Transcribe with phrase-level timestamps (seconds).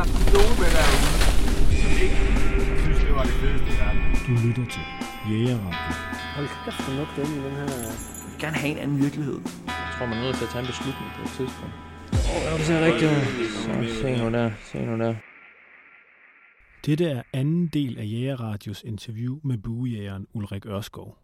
[0.00, 1.08] haft nogen med derude,
[1.82, 2.18] som ikke
[2.82, 4.00] synes, det var det fedeste i verden.
[4.26, 4.84] Du lytter til
[5.28, 5.92] Jægerradio.
[6.36, 7.68] Hold kæft, hvor nok den i den her...
[7.82, 9.38] Jeg vil gerne have en anden virkelighed.
[9.66, 11.74] Jeg tror, man er nødt til at tage en beslutning på et tidspunkt.
[12.32, 13.10] Åh, oh, det ser rigtigt.
[13.64, 15.14] Så, se nu der, se nu der.
[16.86, 21.18] Dette er anden del af Jægerradios interview med buejægeren Ulrik Ørskov.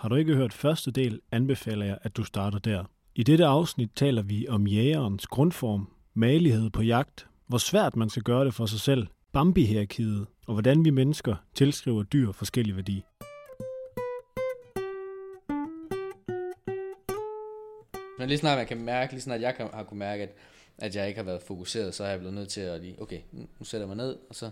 [0.00, 2.84] Har du ikke hørt første del, anbefaler jeg, at du starter der.
[3.14, 8.22] I dette afsnit taler vi om jægerens grundform, malighed på jagt, hvor svært man skal
[8.22, 13.04] gøre det for sig selv, Bambi-hierarkiet, og hvordan vi mennesker tilskriver dyr forskellig værdi.
[18.18, 20.34] Men lige snart man kan mærke, lige snart jeg kan, har kunne mærke, at,
[20.78, 23.20] at jeg ikke har været fokuseret, så har jeg blevet nødt til at lige, okay,
[23.32, 24.50] nu sætter jeg mig ned, og så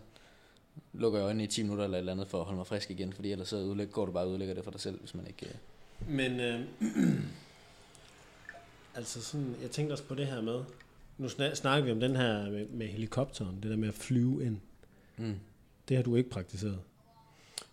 [0.92, 2.90] lukker jeg øjnene i 10 minutter eller et eller andet for at holde mig frisk
[2.90, 5.14] igen, fordi ellers så udlæg, går du bare og udlægger det for dig selv, hvis
[5.14, 5.46] man ikke...
[5.46, 5.54] Øh...
[6.08, 6.60] Men, øh,
[8.96, 10.64] altså sådan, jeg tænkte også på det her med,
[11.18, 14.44] nu snak, snakker vi om den her med, med helikopteren, det der med at flyve
[14.46, 14.58] ind.
[15.16, 15.34] Mm.
[15.88, 16.80] Det har du ikke praktiseret.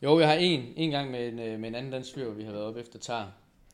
[0.03, 2.43] Jo, jeg har en, en gang med en, øh, med en anden dansk hvor vi
[2.43, 3.33] har været op efter tar.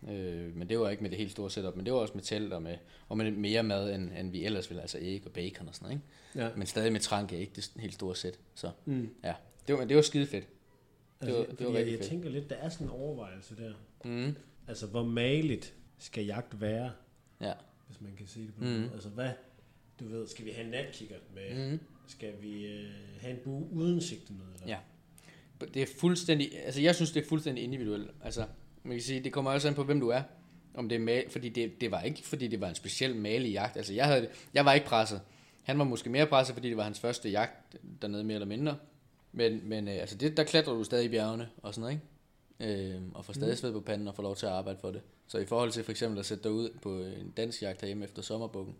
[0.09, 2.23] Øh, men det var ikke med det helt store setup, men det var også med
[2.23, 2.77] telt og med,
[3.07, 5.85] og med mere mad, end, end vi ellers ville, altså æg og bacon og sådan
[5.85, 6.01] noget,
[6.35, 6.45] ikke?
[6.47, 6.55] Ja.
[6.57, 8.39] Men stadig med trank ikke det helt store sæt.
[8.55, 9.09] Så Mm.
[9.23, 9.33] ja,
[9.67, 10.47] det var, det var skide fedt.
[11.21, 12.09] Det var, Altså, det var jeg, jeg fedt.
[12.09, 13.73] tænker lidt, der er sådan en overvejelse der.
[14.05, 14.35] Mm.
[14.67, 16.91] Altså, hvor maligt skal jagt være,
[17.41, 17.53] Ja.
[17.87, 18.89] hvis man kan sige det på måde?
[18.93, 19.29] Altså, hvad,
[19.99, 21.71] du ved, skal vi have en natkikker med?
[21.71, 21.79] Mm.
[22.07, 22.85] Skal vi øh,
[23.19, 24.53] have en bue uden sigtemiddel?
[24.67, 24.77] Ja.
[25.73, 28.11] Det er fuldstændig, altså jeg synes, det er fuldstændig individuelt.
[28.23, 28.45] Altså,
[28.83, 30.21] man kan sige, det kommer også an på, hvem du er.
[30.73, 33.51] Om det er mal, fordi det, det var ikke, fordi det var en speciel malig
[33.51, 33.77] jagt.
[33.77, 35.21] Altså, jeg, havde, jeg var ikke presset.
[35.63, 38.77] Han var måske mere presset, fordi det var hans første jagt dernede, mere eller mindre.
[39.31, 42.93] Men, men øh, altså, det, der klatrer du stadig i bjergene og sådan noget, ikke?
[42.95, 45.01] Øh, og får stadig sved på panden og får lov til at arbejde for det.
[45.27, 48.05] Så i forhold til for eksempel at sætte dig ud på en dansk jagt herhjemme
[48.05, 48.75] efter sommerbukken,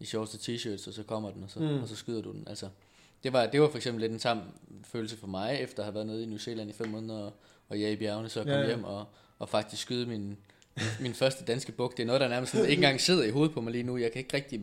[0.00, 1.82] i shorts og t-shirts, og så kommer den, og så, Mm.
[1.82, 2.44] og så skyder du den.
[2.48, 2.68] Altså,
[3.24, 4.40] det var, det var for eksempel lidt en tam
[4.84, 7.32] følelse for mig, efter at have været nede i New Zealand i fem måneder, og,
[7.68, 8.66] og jeg i bjergene, så at Ja, ja.
[8.66, 9.04] hjem og,
[9.38, 10.38] og faktisk skyde min,
[11.00, 11.96] min første danske buk.
[11.96, 13.96] Det er noget, der nærmest sådan, ikke engang sidder i hovedet på mig lige nu.
[13.96, 14.60] Jeg kan ikke rigtig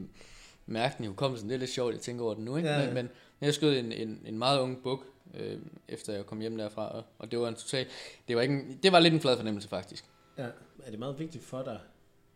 [0.65, 1.49] mærke den i hukommelsen.
[1.49, 2.57] Det er lidt sjovt, jeg tænker over den nu.
[2.57, 2.69] Ikke?
[2.69, 2.85] Ja, ja.
[2.85, 2.95] Men,
[3.39, 6.89] men jeg skød en, en, en meget ung buk, øh, efter jeg kom hjem derfra,
[6.89, 7.85] og, og det var en total,
[8.27, 10.05] det var, ikke en, det var lidt en flad fornemmelse faktisk.
[10.37, 10.47] ja.
[10.83, 11.79] Er det meget vigtigt for dig,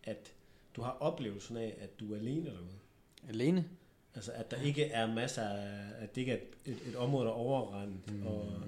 [0.04, 0.32] at
[0.76, 2.68] du har oplevelsen af, at du er alene derude?
[3.30, 3.66] Alene?
[4.16, 7.32] Altså, at der ikke er masser af, at det ikke er et, et, område, der
[7.32, 8.28] er overrendt, mm.
[8.28, 8.62] og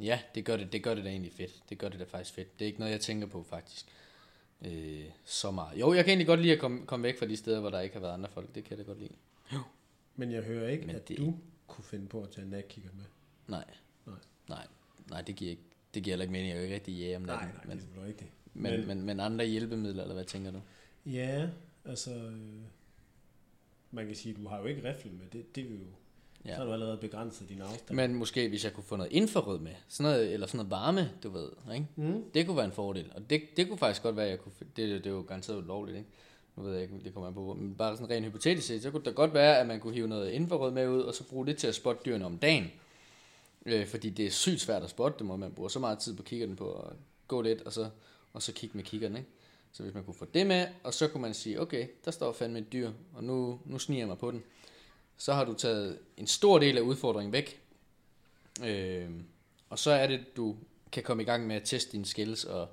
[0.00, 1.62] Ja, det gør det, det gør det da egentlig fedt.
[1.68, 2.58] Det gør det da faktisk fedt.
[2.58, 3.86] Det er ikke noget, jeg tænker på faktisk.
[4.64, 5.80] Øh, så meget.
[5.80, 7.80] Jo, jeg kan egentlig godt lide at komme, komme væk fra de steder, hvor der
[7.80, 8.54] ikke har været andre folk.
[8.54, 9.12] Det kan jeg da godt lide.
[10.16, 11.34] Men jeg hører ikke, Men at det- du
[11.66, 13.04] kunne finde på at tage en natkikker med.
[13.48, 13.64] Nej.
[14.06, 14.14] Nej.
[14.48, 14.66] Nej,
[15.10, 15.62] nej det giver ikke,
[15.94, 16.48] det giver heller ikke mening.
[16.48, 17.56] Jeg er jo ikke rigtig jæger om Nej, natten.
[17.56, 18.30] nej, men, det er rigtigt.
[18.54, 20.60] men, men- men, men, men, andre hjælpemidler, eller hvad tænker du?
[21.06, 21.48] Ja,
[21.84, 22.14] altså...
[22.14, 22.60] Øh,
[23.90, 25.26] man kan sige, du har jo ikke rifle med.
[25.32, 25.76] Det, det er jo...
[26.44, 26.50] Ja.
[26.50, 27.96] Så har du allerede begrænset din afstand.
[27.96, 31.10] Men måske, hvis jeg kunne få noget infrarød med, sådan noget, eller sådan noget varme,
[31.22, 31.86] du ved, ikke?
[31.96, 32.24] Mm.
[32.34, 33.12] Det kunne være en fordel.
[33.14, 34.52] Og det, det kunne faktisk godt være, at jeg kunne...
[34.60, 36.10] Det, det er jo garanteret ulovligt, ikke?
[36.56, 38.90] Nu ved jeg ikke, det kommer an på, men bare sådan rent hypotetisk set, så
[38.90, 41.46] kunne det godt være, at man kunne hive noget infrarød med ud, og så bruge
[41.46, 42.70] det til at spotte dyrene om dagen.
[43.66, 46.16] Øh, fordi det er sygt svært at spotte dem, og man bruger så meget tid
[46.16, 46.92] på kikkerten på at
[47.28, 47.90] gå lidt, og så,
[48.32, 49.28] og så kigge med kiggeren, ikke?
[49.72, 52.32] Så hvis man kunne få det med, og så kunne man sige, okay, der står
[52.32, 54.42] fandme et dyr, og nu, nu sniger jeg mig på den.
[55.16, 57.60] Så har du taget en stor del af udfordringen væk.
[58.64, 59.10] Øh,
[59.70, 60.56] og så er det, du
[60.92, 62.68] kan komme i gang med at teste dine skills, og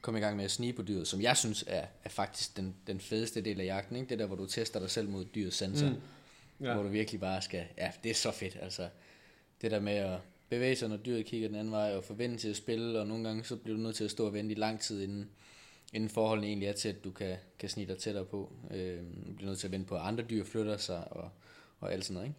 [0.00, 2.74] komme i gang med at snige på dyret, som jeg synes er, er faktisk den,
[2.86, 3.96] den fedeste del af jagten.
[3.96, 4.08] Ikke?
[4.08, 5.90] Det der, hvor du tester dig selv mod dyrets sanser.
[5.90, 5.96] Mm.
[6.60, 6.68] Ja.
[6.68, 6.74] Ja.
[6.74, 7.64] Hvor du virkelig bare skal...
[7.78, 8.88] Ja, det er så fedt, altså.
[9.62, 10.18] Det der med at
[10.48, 13.24] bevæge sig, når dyret kigger den anden vej, og forvente til at spille, og nogle
[13.24, 15.30] gange så bliver du nødt til at stå og vente i lang tid, inden,
[15.92, 18.52] inden forholdene egentlig er til, at du kan, kan snige dig tættere på.
[18.70, 21.30] Øh, du bliver nødt til at vente på, at andre dyr flytter sig, og,
[21.80, 22.38] og alt sådan noget, ikke?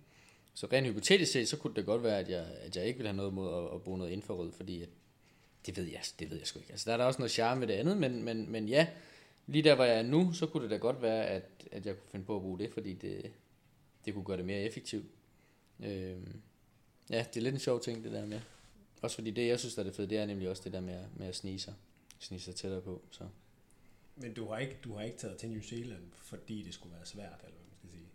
[0.53, 3.09] Så rent hypotetisk set, så kunne det godt være, at jeg, at jeg ikke ville
[3.09, 4.89] have noget mod at, at bruge noget infrarød, fordi at,
[5.65, 6.71] det ved jeg, det ved jeg sgu ikke.
[6.71, 8.87] Altså, der er der også noget charme ved det andet, men, men, men ja,
[9.47, 11.95] lige der, hvor jeg er nu, så kunne det da godt være, at, at jeg
[11.97, 13.31] kunne finde på at bruge det, fordi det,
[14.05, 15.05] det kunne gøre det mere effektivt.
[15.79, 16.17] Øh,
[17.09, 18.39] ja, det er lidt en sjov ting, det der med.
[19.01, 20.81] Også fordi det, jeg synes, der er det fede, det er nemlig også det der
[20.81, 21.73] med, med at snige sig.
[22.19, 23.23] Snige sig tættere på, så.
[24.21, 27.05] Men du har, ikke, du har ikke taget til New Zealand, fordi det skulle være
[27.05, 28.07] svært, eller hvad man skal sige.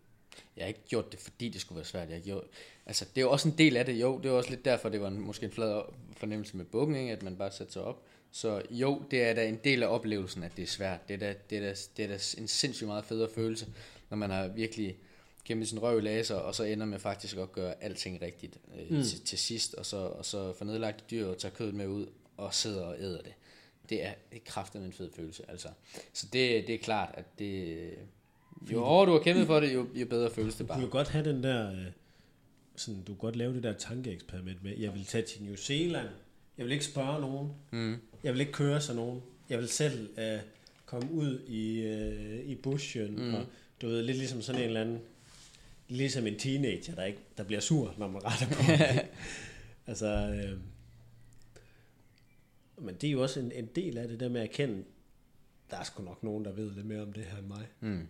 [0.55, 2.09] Jeg har ikke gjort det, fordi det skulle være svært.
[2.09, 2.43] Jeg har gjort,
[2.85, 3.93] altså, det er jo også en del af det.
[3.93, 5.81] Jo, det er også lidt derfor, det var en, måske en flad
[6.11, 7.11] fornemmelse med bukken, ikke?
[7.11, 8.03] at man bare sætter sig op.
[8.31, 11.07] Så jo, det er da en del af oplevelsen, at det er svært.
[11.07, 13.67] Det er da, det er da, det er da en sindssygt meget federe følelse,
[14.09, 14.97] når man har virkelig
[15.43, 18.97] kæmpet sin røv i laser, og så ender med faktisk at gøre alting rigtigt øh,
[18.97, 19.03] mm.
[19.03, 22.07] til, til sidst, og så, og så få nedlagt dyr og tage kødet med ud,
[22.37, 23.33] og sidder og æder det.
[23.89, 24.11] Det er,
[24.45, 25.67] kraftigt en fed følelse, altså.
[26.13, 27.77] Så det, det er klart, at det,
[28.71, 30.87] jo hårdere du har kæmpet for det, jo, jo bedre føles det Du kunne jo
[30.87, 30.91] bare.
[30.99, 31.85] godt have den der, øh,
[32.75, 36.07] sådan, du kan godt lave det der tankeeksperiment med, jeg vil tage til New Zealand,
[36.57, 37.95] jeg vil ikke spørge nogen, Mm.
[38.23, 40.39] jeg vil ikke køre sig nogen, jeg vil selv øh,
[40.85, 43.33] komme ud i, øh, i bushen, mm.
[43.33, 43.45] og
[43.81, 44.99] du ved, lidt ligesom sådan en eller anden,
[45.87, 48.61] ligesom en teenager, der, ikke, der bliver sur, når man retter på?
[49.89, 50.57] Altså, øh,
[52.77, 54.83] men det er jo også en, en del af det der med at erkende,
[55.71, 57.67] der er sgu nok nogen, der ved lidt mere om det her end mig.
[57.79, 58.07] Mm.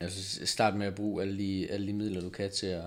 [0.00, 2.84] Altså start med at bruge alle de, alle de midler, du kan til at,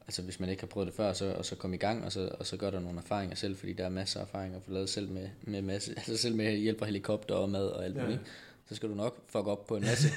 [0.00, 2.12] altså hvis man ikke har prøvet det før, så, og så komme i gang, og
[2.12, 4.64] så, og så gør der nogle erfaringer selv, fordi der er masser af erfaringer at
[4.64, 7.84] få lavet selv med, med, masse, altså selv med hjælp fra helikopter og mad og
[7.84, 8.02] alt Ja.
[8.02, 8.20] muligt.
[8.68, 10.08] Så skal du nok fuck op på en masse,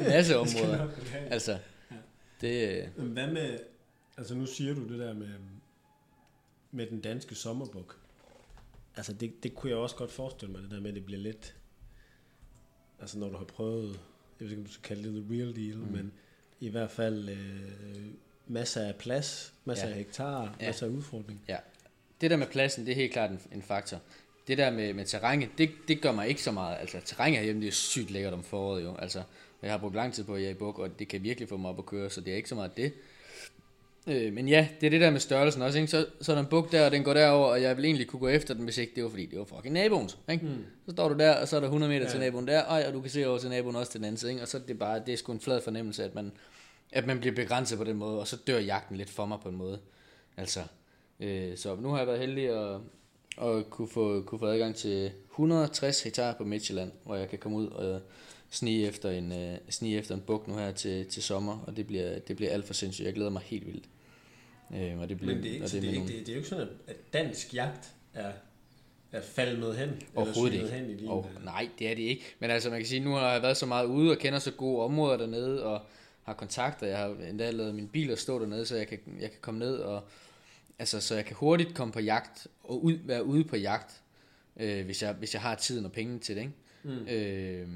[0.00, 0.88] masse områder.
[1.30, 1.58] Altså,
[2.40, 3.58] det, Men Hvad med,
[4.16, 5.28] altså nu siger du det der med,
[6.72, 7.96] med den danske sommerbuk.
[8.98, 11.20] Altså det, det kunne jeg også godt forestille mig, det der med, at det bliver
[11.20, 11.54] lidt,
[13.00, 13.88] altså når du har prøvet,
[14.40, 15.92] jeg ved ikke, om du skal kalde det the real deal, mm.
[15.92, 16.12] men
[16.60, 17.38] i hvert fald øh,
[18.46, 19.90] masser af plads, masser Ja.
[19.92, 20.66] af hektar, Ja.
[20.66, 21.40] masser af udfordring.
[21.48, 21.56] Ja.
[22.20, 24.00] Det der med pladsen, det er helt klart en, en faktor.
[24.48, 26.76] Det der med, med terrænet, det, det gør mig ikke så meget.
[26.80, 28.96] Altså, terræn herhjemme, det er sygt lækkert om foråret jo.
[28.96, 29.22] Altså,
[29.62, 31.70] jeg har brugt lang tid på at jage buk, og det kan virkelig få mig
[31.70, 32.92] op at køre, så det er ikke så meget det.
[34.08, 35.90] Øh, men ja, det er det der med størrelsen også, ikke?
[35.90, 38.06] Så, så er der en buk der, og den går derover, og jeg vil egentlig
[38.06, 40.46] kunne gå efter den, hvis ikke det var fordi, det var fucking naboens, ikke?
[40.46, 40.64] Mm.
[40.86, 42.10] Så står du der, og så er der 100 meter ja.
[42.10, 44.18] til naboen der, ej, og du kan se over til naboen også til den anden
[44.18, 44.42] side, ikke?
[44.42, 46.32] Og så er det bare, det er sgu en flad fornemmelse, at man,
[46.92, 49.48] at man bliver begrænset på den måde, og så dør jagten lidt for mig på
[49.48, 49.78] en måde.
[50.36, 50.60] Altså,
[51.20, 52.80] øh, så nu har jeg været heldig at,
[53.42, 57.58] at kunne, få, kunne få adgang til 160 hektar på Midtjylland, hvor jeg kan komme
[57.58, 58.00] ud og
[58.50, 61.86] snige efter en, øh, snige efter en buk nu her til, til sommer, og det
[61.86, 63.06] bliver, det bliver alt for sindssygt.
[63.06, 63.84] Jeg glæder mig helt vildt.
[64.74, 66.26] Øh, og det bliver, Men det er, ikke, og så det, er ikke, nogle- det,
[66.26, 68.32] det er jo ikke sådan, at, dansk jagt er,
[69.12, 70.02] er faldet hen.
[70.14, 70.84] Overhovedet eller ikke.
[70.86, 72.22] Hen i din, Og, øh, nej, det er det ikke.
[72.38, 74.50] Men altså, man kan sige, nu har jeg været så meget ude og kender så
[74.50, 75.80] gode områder dernede, og
[76.22, 76.86] har kontakter.
[76.86, 79.60] Jeg har endda lavet min bil at stå dernede, så jeg kan, jeg kan komme
[79.60, 80.02] ned og...
[80.80, 84.02] Altså, så jeg kan hurtigt komme på jagt, og ud, være ude på jagt,
[84.56, 86.52] øh, hvis, jeg, hvis jeg har tiden og penge til det, ikke?
[86.82, 87.08] Mm.
[87.08, 87.68] Øh,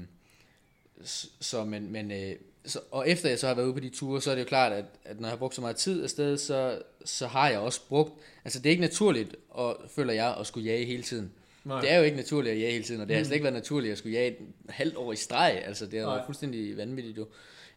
[1.39, 2.35] så, men, men, øh,
[2.65, 4.47] så, og efter jeg så har været ude på de ture, så er det jo
[4.47, 7.59] klart, at, at når jeg har brugt så meget tid afsted, så, så har jeg
[7.59, 8.13] også brugt,
[8.45, 11.31] altså det er ikke naturligt, og, føler jeg, at skulle jage hele tiden.
[11.63, 11.81] Nej.
[11.81, 13.53] Det er jo ikke naturligt at jage hele tiden, og det har slet ikke været
[13.53, 14.37] naturligt at skulle jage et
[14.69, 15.63] halvt år i streg.
[15.65, 16.15] Altså, det har Nej.
[16.15, 17.27] været fuldstændig vanvittigt jo.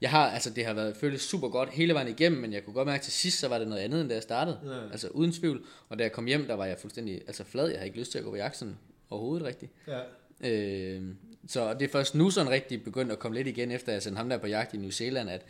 [0.00, 2.74] Jeg har, altså, det har været føltes super godt hele vejen igennem, men jeg kunne
[2.74, 4.58] godt mærke til sidst, så var det noget andet, end da jeg startede.
[4.64, 4.90] Ja.
[4.90, 5.64] Altså, uden tvivl.
[5.88, 7.68] Og da jeg kom hjem, der var jeg fuldstændig altså, flad.
[7.68, 8.78] Jeg havde ikke lyst til at gå på jagt sådan
[9.10, 9.72] overhovedet rigtigt.
[9.88, 10.00] Ja.
[10.50, 11.02] Øh,
[11.46, 14.16] så det er først nu sådan rigtig begyndt at komme lidt igen, efter jeg sendte
[14.16, 15.42] ham der på jagt i New Zealand, at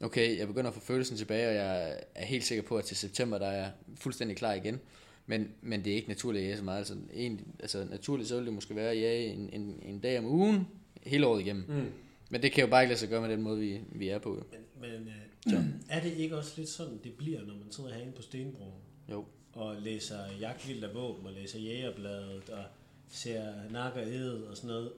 [0.00, 2.96] okay, jeg begynder at få følelsen tilbage, og jeg er helt sikker på, at til
[2.96, 4.80] september, der er jeg fuldstændig klar igen.
[5.26, 6.78] Men, men det er ikke naturligt at jage så meget.
[6.78, 10.18] Altså, egentlig, altså naturligt så ville det måske være at jage en, en, en dag
[10.18, 10.68] om ugen,
[11.02, 11.64] hele året igennem.
[11.68, 11.92] Mm.
[12.30, 14.18] Men det kan jo bare ikke lade sig gøre med den måde, vi, vi er
[14.18, 14.34] på.
[14.34, 14.42] jo.
[14.80, 15.08] Men, men
[15.54, 18.72] øh, er det ikke også lidt sådan, det bliver, når man sidder herinde på Stenbroen?
[19.10, 19.24] Jo.
[19.52, 22.64] og læser jagtvildt af våben, og læser jægerbladet, og
[23.08, 24.92] ser nakker ed og sådan noget,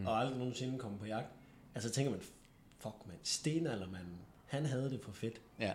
[0.00, 0.06] mm.
[0.06, 1.26] og aldrig nogensinde kommer på jagt,
[1.74, 2.20] altså tænker man,
[2.78, 5.40] fuck man, stenaldermanden, han havde det for fedt.
[5.60, 5.72] Ja.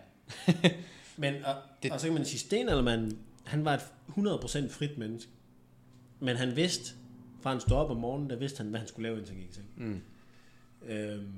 [1.17, 5.31] Men, og, Det- og så kan man sige, stenaldermanden, han var et 100% frit menneske,
[6.19, 6.93] men han vidste,
[7.41, 9.43] fra han stod op om morgenen, der vidste han, hvad han skulle lave, indtil han
[9.43, 9.61] gik i.
[9.75, 10.01] Mm.
[10.85, 11.33] Øhm,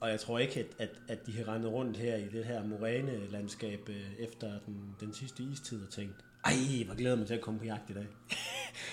[0.00, 2.64] og jeg tror ikke, at, at, at de har rendet rundt her i det her
[2.66, 7.34] moræne-landskab øh, efter den, den sidste istid og tænkt, ej, hvor glæder jeg mig til
[7.34, 8.06] at komme på jagt i dag.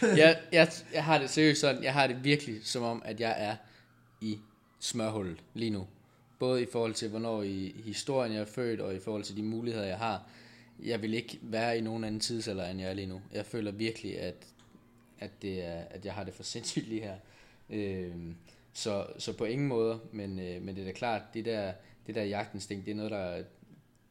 [0.17, 3.35] jeg, jeg, jeg har det seriøst sådan, jeg har det virkelig som om, at jeg
[3.37, 3.55] er
[4.21, 4.39] i
[4.79, 5.87] smørhullet lige nu.
[6.39, 9.43] Både i forhold til, hvornår i historien jeg er født, og i forhold til de
[9.43, 10.29] muligheder, jeg har.
[10.83, 13.21] Jeg vil ikke være i nogen anden tidsalder, end jeg er lige nu.
[13.33, 14.35] Jeg føler virkelig, at,
[15.19, 17.15] at, det er, at jeg har det for sindssygt lige her.
[17.69, 18.15] Øh,
[18.73, 21.73] så, så på ingen måde, men, øh, men det er da klart, det der,
[22.07, 23.43] det der jagtinstinkt, det er noget, der,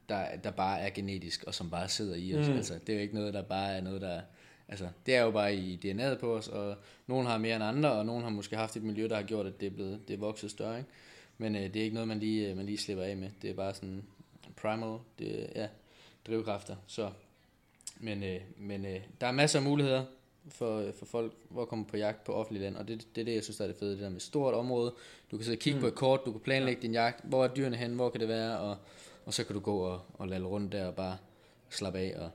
[0.08, 2.48] der, der bare er genetisk, og som bare sidder i os.
[2.48, 2.56] Mm.
[2.56, 4.20] Altså, det er jo ikke noget, der bare er noget, der...
[4.68, 7.92] Altså, det er jo bare i DNA'et på os, og nogen har mere end andre,
[7.92, 10.14] og nogen har måske haft et miljø, der har gjort, at det er, blevet, det
[10.14, 10.90] er vokset større, ikke?
[11.38, 13.30] Men øh, det er ikke noget, man lige, øh, man lige slipper af med.
[13.42, 14.04] Det er bare sådan
[14.56, 15.68] primal, det, ja,
[16.26, 16.76] drivkræfter.
[16.86, 17.10] Så,
[18.00, 20.04] men øh, men øh, der er masser af muligheder
[20.48, 23.20] for, øh, for folk, hvor at komme på jagt på offentlig land, og det, det
[23.20, 24.94] er det, jeg synes, der er det fede, det der med stort område.
[25.30, 25.80] Du kan sidde og kigge mm.
[25.80, 28.28] på et kort, du kan planlægge din jagt, hvor er dyrene hen, hvor kan det
[28.28, 28.76] være, og,
[29.26, 31.16] og så kan du gå og, og lade rundt der og bare
[31.70, 32.30] slappe af og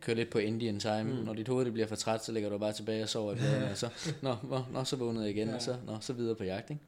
[0.00, 1.02] køre lidt på Indian time.
[1.02, 1.24] Mm.
[1.24, 3.70] Når dit hoved det bliver for træt, så ligger du bare tilbage og sover i
[3.70, 4.36] og så, nå,
[4.72, 5.54] nå, så vågnede jeg igen, ja.
[5.54, 6.82] og så, nå, så videre på jagt, ikke?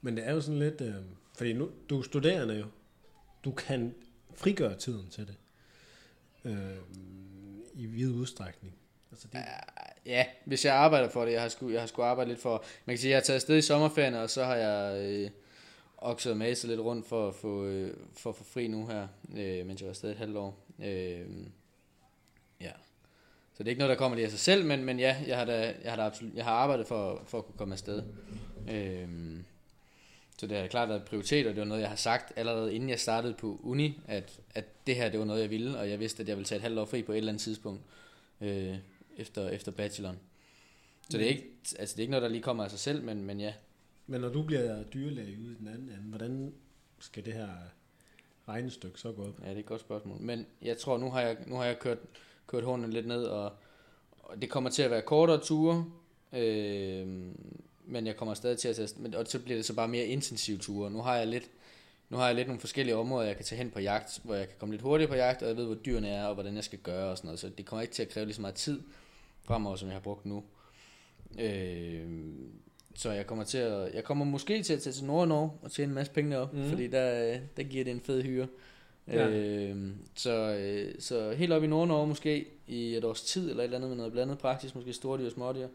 [0.00, 0.94] Men det er jo sådan lidt, øh,
[1.36, 2.66] fordi nu, du er studerende jo,
[3.44, 3.94] du kan
[4.34, 5.36] frigøre tiden til det,
[6.44, 6.76] øh,
[7.74, 8.74] i vid udstrækning.
[9.12, 9.40] Altså det,
[10.06, 12.64] Ja, hvis jeg arbejder for det, jeg har sgu, jeg har sgu arbejdet lidt for,
[12.84, 15.30] man kan sige, jeg har taget afsted i sommerferien, og så har jeg øh,
[16.00, 19.08] okset og maset lidt rundt for at få, øh, for at få fri nu her,
[19.36, 20.66] øh, mens jeg var afsted et halvt år.
[20.78, 21.26] Øh,
[22.60, 22.72] ja.
[23.52, 25.38] Så det er ikke noget, der kommer lige af sig selv, men, men ja, jeg
[25.38, 28.02] har, da, jeg har, da absolut, jeg har arbejdet for, for at kunne komme afsted.
[28.70, 29.08] Øh,
[30.38, 32.88] så det har klart været prioritet, og det var noget, jeg har sagt allerede inden
[32.88, 36.00] jeg startede på uni, at, at det her, det var noget, jeg ville, og jeg
[36.00, 37.82] vidste, at jeg ville tage et halvt år fri på et eller andet tidspunkt
[38.40, 38.76] øh,
[39.16, 40.18] efter, efter bacheloren.
[41.10, 41.46] Så det er, ikke,
[41.78, 43.52] altså det er ikke noget, der lige kommer af sig selv, men, men ja.
[44.10, 46.52] Men når du bliver dyrlæge ude i den anden ende, hvordan
[46.98, 47.48] skal det her
[48.48, 49.40] regnestykke så gå op?
[49.42, 50.20] Ja, det er et godt spørgsmål.
[50.20, 51.98] Men jeg tror, nu har jeg, nu har jeg kørt,
[52.46, 53.52] kørt hånden lidt ned, og,
[54.18, 55.84] og det kommer til at være kortere ture,
[56.32, 57.06] øh,
[57.84, 60.06] men jeg kommer stadig til at tage, men, og så bliver det så bare mere
[60.06, 60.90] intensive ture.
[60.90, 61.50] Nu har jeg lidt,
[62.08, 64.48] nu har jeg lidt nogle forskellige områder, jeg kan tage hen på jagt, hvor jeg
[64.48, 66.64] kan komme lidt hurtigere på jagt, og jeg ved, hvor dyrene er, og hvordan jeg
[66.64, 67.40] skal gøre og sådan noget.
[67.40, 68.80] Så det kommer ikke til at kræve lige så meget tid
[69.42, 70.44] fremover, som jeg har brugt nu.
[71.38, 72.08] Øh,
[72.94, 75.90] så jeg kommer til at, jeg kommer måske til at tage til Nord-Norge og tjene
[75.90, 76.68] en masse penge op, mm.
[76.68, 78.46] fordi der, der giver det en fed hyre.
[79.08, 79.28] Ja.
[79.28, 79.76] Øh,
[80.14, 83.76] så, øh, så helt op i Nord-Norge måske i et års tid, eller et eller
[83.76, 85.68] andet med noget blandet praktisk, måske store dyr og smådyr.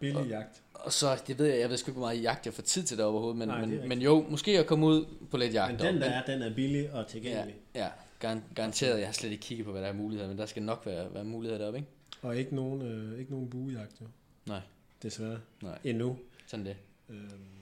[0.00, 0.62] Billig og, jagt.
[0.74, 2.82] Og så, det ved jeg, jeg ved sgu ikke, hvor meget jagt jeg får tid
[2.82, 5.72] til det overhovedet, men, Nej, men, men jo, måske at komme ud på lidt jagt.
[5.72, 7.54] Men den der er, den er billig og tilgængelig.
[7.74, 7.88] Ja, ja
[8.20, 8.98] gar- garanteret.
[8.98, 11.14] Jeg har slet ikke kigget på, hvad der er muligheder, men der skal nok være,
[11.14, 11.90] være muligheder deroppe, ikke?
[12.22, 14.06] Og ikke nogen, øh, ikke nogen buejagt, jo.
[14.46, 14.60] Nej.
[15.02, 15.40] Desværre.
[15.62, 15.78] Nej.
[15.84, 16.18] Endnu.
[16.46, 16.76] Sådan det.
[17.08, 17.56] Øhm.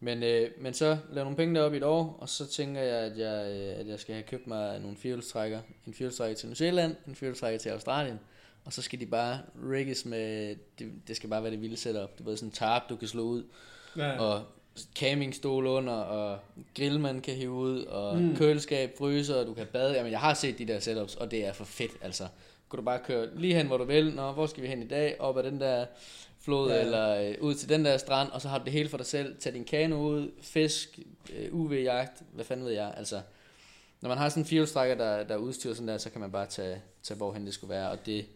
[0.00, 2.98] Men, øh, men så laver nogle penge deroppe i et år, og så tænker jeg,
[2.98, 5.60] at jeg, øh, at jeg skal have købt mig nogle firehjulstrækker.
[5.86, 8.20] En firehjulstrækker til New Zealand, en firehjulstrækker til Australien.
[8.64, 12.18] Og så skal de bare rigges med, det, det skal bare være det vilde setup.
[12.18, 13.44] Det er sådan en tarp, du kan slå ud.
[13.96, 14.20] Ja.
[14.20, 14.44] Og
[14.94, 16.38] campingstol under, og
[16.74, 18.36] grill, man kan hive ud, og mm.
[18.36, 19.94] køleskab, fryser, og du kan bade.
[19.94, 22.28] Jamen, jeg har set de der setups, og det er for fedt, altså.
[22.68, 24.14] Kunne du bare køre lige hen, hvor du vil.
[24.14, 25.20] Nå, hvor skal vi hen i dag?
[25.20, 25.86] Op ad den der
[26.44, 26.76] flod, Ja.
[26.76, 26.82] ja.
[26.82, 29.06] eller øh, ud til den der strand, og så har du det hele for dig
[29.06, 29.36] selv.
[29.38, 30.98] Tag din kano ud, fisk,
[31.32, 33.22] øh, UV-jagt, hvad fanden ved jeg, altså.
[34.00, 36.32] Når man har sådan en firehjulstrækker, der, der er udstyret sådan der, så kan man
[36.32, 38.26] bare tage, tage hvorhen det skulle være, og det,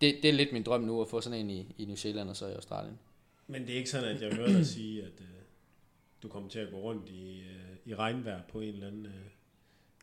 [0.00, 2.28] det, det er lidt min drøm nu, at få sådan en i, i New Zealand
[2.28, 2.98] og så i Australien.
[3.46, 5.26] Men det er ikke sådan, at jeg hører dig sige, at øh,
[6.22, 9.12] du kommer til at gå rundt i, øh, i regnvejr på en eller anden øh,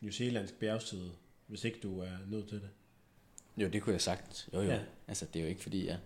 [0.01, 1.11] New Zealandsk bjergside,
[1.47, 2.69] hvis ikke du er nødt til det.
[3.57, 4.49] Jo, det kunne jeg sagt.
[4.53, 4.67] Jo, jo.
[4.67, 4.73] Ja.
[4.73, 4.79] Ja.
[5.07, 5.97] Altså, det er jo ikke fordi, jeg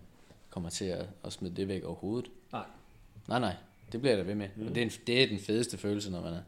[0.50, 2.30] kommer til at, at smide det væk overhovedet.
[2.52, 2.66] Nej.
[3.28, 3.56] Nej, nej.
[3.92, 4.48] Det bliver jeg da ved med.
[4.56, 4.66] Mm.
[4.66, 6.42] Og det er, en, det er den fedeste følelse, når man, er,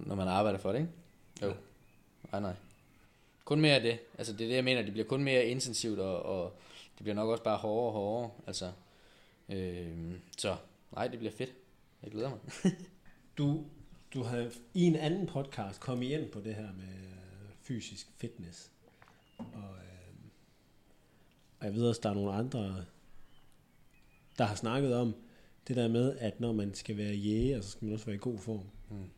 [0.00, 0.90] når man arbejder for det, ikke?
[1.42, 1.48] Jo.
[1.48, 1.54] Ja.
[2.32, 2.54] Nej, nej.
[3.44, 3.98] Kun mere af det.
[4.18, 4.82] Altså, det er det, jeg mener.
[4.82, 6.52] Det bliver kun mere intensivt, og, og
[6.98, 8.30] det bliver nok også bare hårdere og hårdere.
[8.46, 8.72] Altså,
[9.48, 10.56] øh, så
[10.94, 11.50] nej, det bliver fedt.
[12.02, 12.38] Jeg glæder mig.
[13.38, 13.64] Du,
[14.14, 18.70] du har i en anden podcast kommet ind på det her med øh, fysisk fitness.
[19.38, 20.14] Og, øh,
[21.60, 22.84] og jeg ved også, der er nogle andre,
[24.38, 25.14] der har snakket om
[25.68, 28.18] det der med, at når man skal være jæger, så skal man også være i
[28.18, 28.60] god form.
[28.90, 29.10] Mm.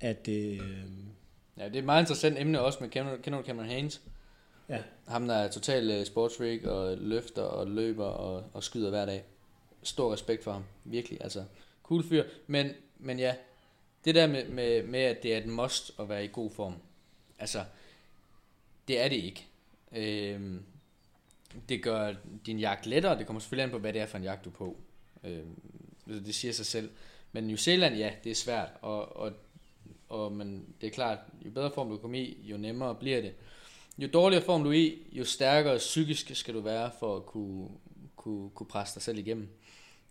[0.00, 0.60] At det...
[0.60, 0.84] Øh,
[1.56, 4.02] Ja, det er et meget interessant emne også med kender, kender du Cameron Haynes.
[4.68, 9.06] ja, Ham, der er total øh, sportsfreak og løfter og løber og, og skyder hver
[9.06, 9.24] dag.
[9.82, 10.64] Stor respekt for ham.
[10.84, 11.44] Virkelig, altså.
[11.82, 12.24] Cool fyr.
[12.46, 13.34] Men, men ja,
[14.04, 16.74] det der med, med, med, at det er et must at være i god form.
[17.38, 17.64] Altså,
[18.88, 19.46] det er det ikke.
[19.92, 20.62] Øhm,
[21.68, 22.14] det gør
[22.46, 23.18] din jagt lettere.
[23.18, 24.76] Det kommer selvfølgelig an på, hvad det er for en jagt, du er på.
[25.24, 25.60] Øhm,
[26.06, 26.90] det siger sig selv.
[27.32, 28.68] Men New Zealand, ja, det er svært.
[28.80, 29.32] Og, og,
[30.08, 33.34] og men det er klart, jo bedre form du kommer i, jo nemmere bliver det.
[33.98, 37.68] Jo dårligere form du er i, jo stærkere psykisk skal du være for at kunne,
[38.16, 39.48] kunne, kunne presse dig selv igennem.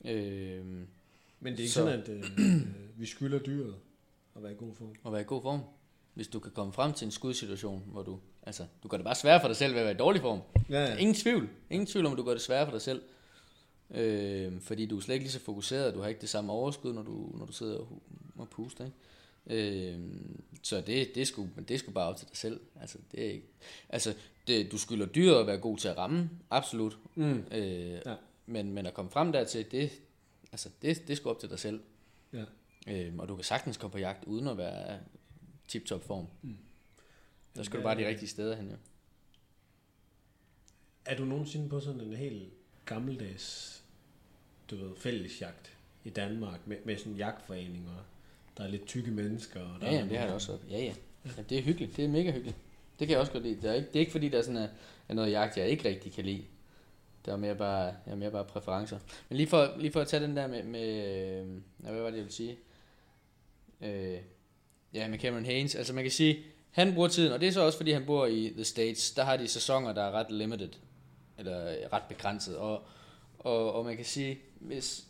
[0.05, 0.88] Øhm,
[1.39, 1.86] men det er ikke Så- så.
[1.86, 2.62] sådan, at øh,
[3.00, 3.75] vi skylder dyret
[4.36, 4.95] at være i god form.
[5.03, 5.60] og være i god form.
[6.13, 9.15] Hvis du kan komme frem til en skudsituation, hvor du, altså, du gør det bare
[9.15, 10.39] sværere for dig selv ved at være i dårlig form.
[10.69, 10.98] Ja, Ja.
[10.98, 11.50] Ingen tvivl.
[11.69, 13.01] Ingen tvivl om, at du gør det sværere for dig selv.
[13.91, 16.93] Øh, fordi du er slet ikke lige så fokuseret, du har ikke det samme overskud,
[16.93, 18.01] når du, når du sidder og,
[18.38, 18.86] og puster.
[18.86, 18.98] Ikke?
[19.93, 20.00] Øh,
[20.63, 22.60] så det, det, sgu, det sgu bare op til dig selv.
[22.81, 23.48] Altså, det er ikke,
[23.89, 24.13] altså
[24.48, 26.98] det, du skylder dyret at være god til at ramme, absolut.
[27.15, 27.43] Mm.
[27.51, 28.15] Øh, Ja.
[28.45, 29.91] men, men at komme frem dertil, det,
[30.51, 31.79] altså, det, det sgu op til dig selv.
[32.33, 32.43] Ja.
[32.88, 35.00] Øh, og du kan sagtens komme på jagt uden at være
[35.67, 36.25] tip-top form.
[36.41, 36.57] Mm.
[37.55, 38.75] Der skal du bare de rigtige steder hen, jo.
[41.05, 42.50] Er du nogensinde på sådan en helt
[42.86, 43.84] gammeldags,
[44.70, 48.03] du ved, fællesjagt i Danmark med, med sådan en jagtforening, og
[48.58, 49.60] der er lidt tykke mennesker?
[49.60, 50.58] Og der Ja, ja, er det har jeg også.
[50.70, 50.93] Ja, ja.
[51.25, 51.43] ja.
[51.50, 51.98] det er hyggeligt.
[51.98, 52.58] Det er mega hyggeligt.
[53.00, 53.55] Det kan jeg også godt lide.
[53.55, 54.67] Det er ikke, det er ikke fordi, der er, sådan, er,
[55.10, 56.46] er noget jagt, jeg ikke rigtig kan lide.
[57.25, 59.00] Det er mere bare, jeg er mere bare præferencer.
[59.29, 60.88] Men lige for, lige for at tage den der med, med
[61.41, 62.58] øh, hvad var det, jeg ville sige?
[63.81, 64.17] Øh,
[64.93, 65.75] ja, med Cameron Haynes.
[65.75, 68.25] Altså man kan sige, han bruger tiden, og det er så også fordi, han bor
[68.25, 69.11] i The States.
[69.11, 70.69] Der har de sæsoner, der er ret limited.
[71.37, 72.57] Eller øh, ret begrænset.
[72.57, 72.83] Og,
[73.39, 75.03] og, og man kan sige, hvis,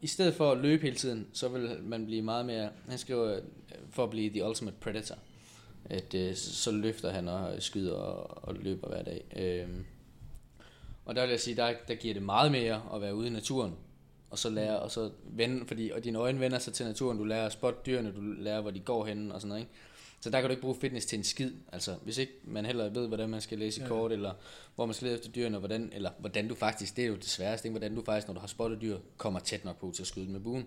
[0.00, 3.36] i stedet for at løbe hele tiden, så vil man blive meget mere, han skriver,
[3.36, 3.42] øh,
[3.90, 5.16] for at blive the ultimate predator.
[5.84, 9.24] at øh, så så løfter han og skyder og, og løber hver dag.
[9.36, 9.68] Øh,
[11.04, 13.30] og der vil jeg sige, der, der giver det meget mere at være ude i
[13.30, 13.74] naturen,
[14.30, 17.24] og så lære, og så vende, fordi, og dine øjne vender sig til naturen, du
[17.24, 19.72] lærer at spotte dyrene, du lærer, hvor de går hen og sådan noget, ikke?
[20.20, 21.52] Så der kan du ikke bruge fitness til en skid.
[21.72, 23.88] Altså, hvis ikke man heller ved, hvordan man skal læse i Ja.
[23.88, 24.32] kort, eller
[24.74, 27.14] hvor man skal lede efter dyrene, og hvordan, eller hvordan du faktisk, det er jo
[27.14, 27.78] det sværeste, ikke?
[27.78, 30.30] hvordan du faktisk, når du har spottet dyr, kommer tæt nok på til at skyde
[30.30, 30.66] med buen.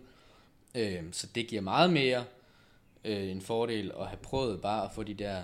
[0.75, 2.23] Øh, så det giver meget mere
[3.05, 5.41] øh, en fordel at have prøvet bare at få de der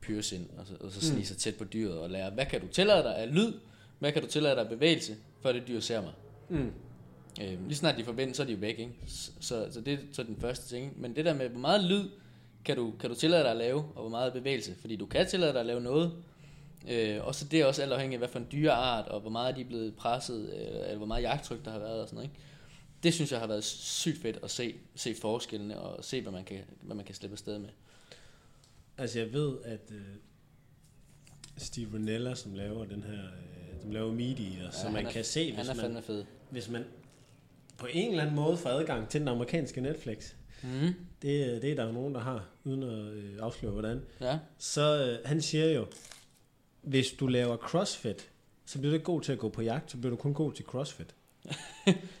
[0.00, 2.66] pyresind, og så, og så snige sig tæt på dyret og lære, hvad kan du
[2.66, 3.52] tillade dig af lyd,
[3.98, 6.12] hvad kan du tillade dig af bevægelse, før det dyr ser mig.
[6.48, 6.72] Mm.
[7.42, 8.92] Øh, lige snart de forbinder, så er de jo væk, ikke?
[9.06, 11.00] Så, så, så det er så den første ting.
[11.00, 12.04] Men det der med, hvor meget lyd
[12.66, 15.26] kan du, kan du tillade dig at lave, og hvor meget bevægelse, fordi du kan
[15.26, 16.12] tillade dig at lave noget,
[16.88, 19.30] øh, og så det er også alt afhængigt af, hvad for en dyreart, og hvor
[19.30, 22.16] meget de er blevet presset, øh, eller hvor meget jagttryk der har været, og sådan
[22.16, 22.40] noget, ikke?
[23.02, 26.44] Det synes jeg har været sygt fedt at se, se forskellene, og se, hvad man
[26.44, 27.68] kan, hvad man kan slippe afsted med.
[28.98, 30.00] Altså jeg ved, at øh,
[31.56, 35.10] Steve Renella, som laver den her, øh, som laver Meat Eater, så han man er-
[35.10, 36.24] kan se, hvis er man, fed.
[36.50, 36.84] hvis man
[37.78, 40.32] på en eller anden måde får adgang til den amerikanske Netflix,
[40.62, 40.94] Mm.
[41.22, 45.06] det, det er der jo nogen, der har, uden at øh, afsløre hvordan, Ja, så
[45.06, 45.86] øh, han siger jo,
[46.82, 48.30] hvis du laver CrossFit,
[48.66, 50.52] så bliver du ikke god til at gå på jagt, så bliver du kun god
[50.52, 51.14] til CrossFit.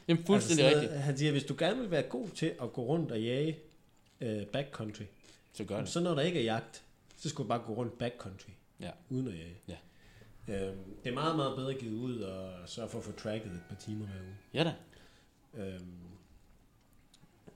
[0.08, 1.00] er fuldstændig altså, rigtigt.
[1.00, 3.58] Han siger, hvis du gerne vil være god til at gå rundt og jage
[4.20, 5.02] øh, backcountry,
[5.52, 5.88] Så gør det.
[5.88, 6.82] så når der ikke er jagt,
[7.16, 8.50] så skal du bare gå rundt backcountry,
[8.80, 8.90] Ja.
[9.10, 9.58] uden at jage.
[9.68, 9.76] Ja.
[10.48, 13.60] Øhm, det er meget, meget bedre givet ud og sørge for at få tracket et
[13.68, 14.36] par timer hver uge.
[14.54, 14.74] Ja da.
[15.62, 15.86] Øhm,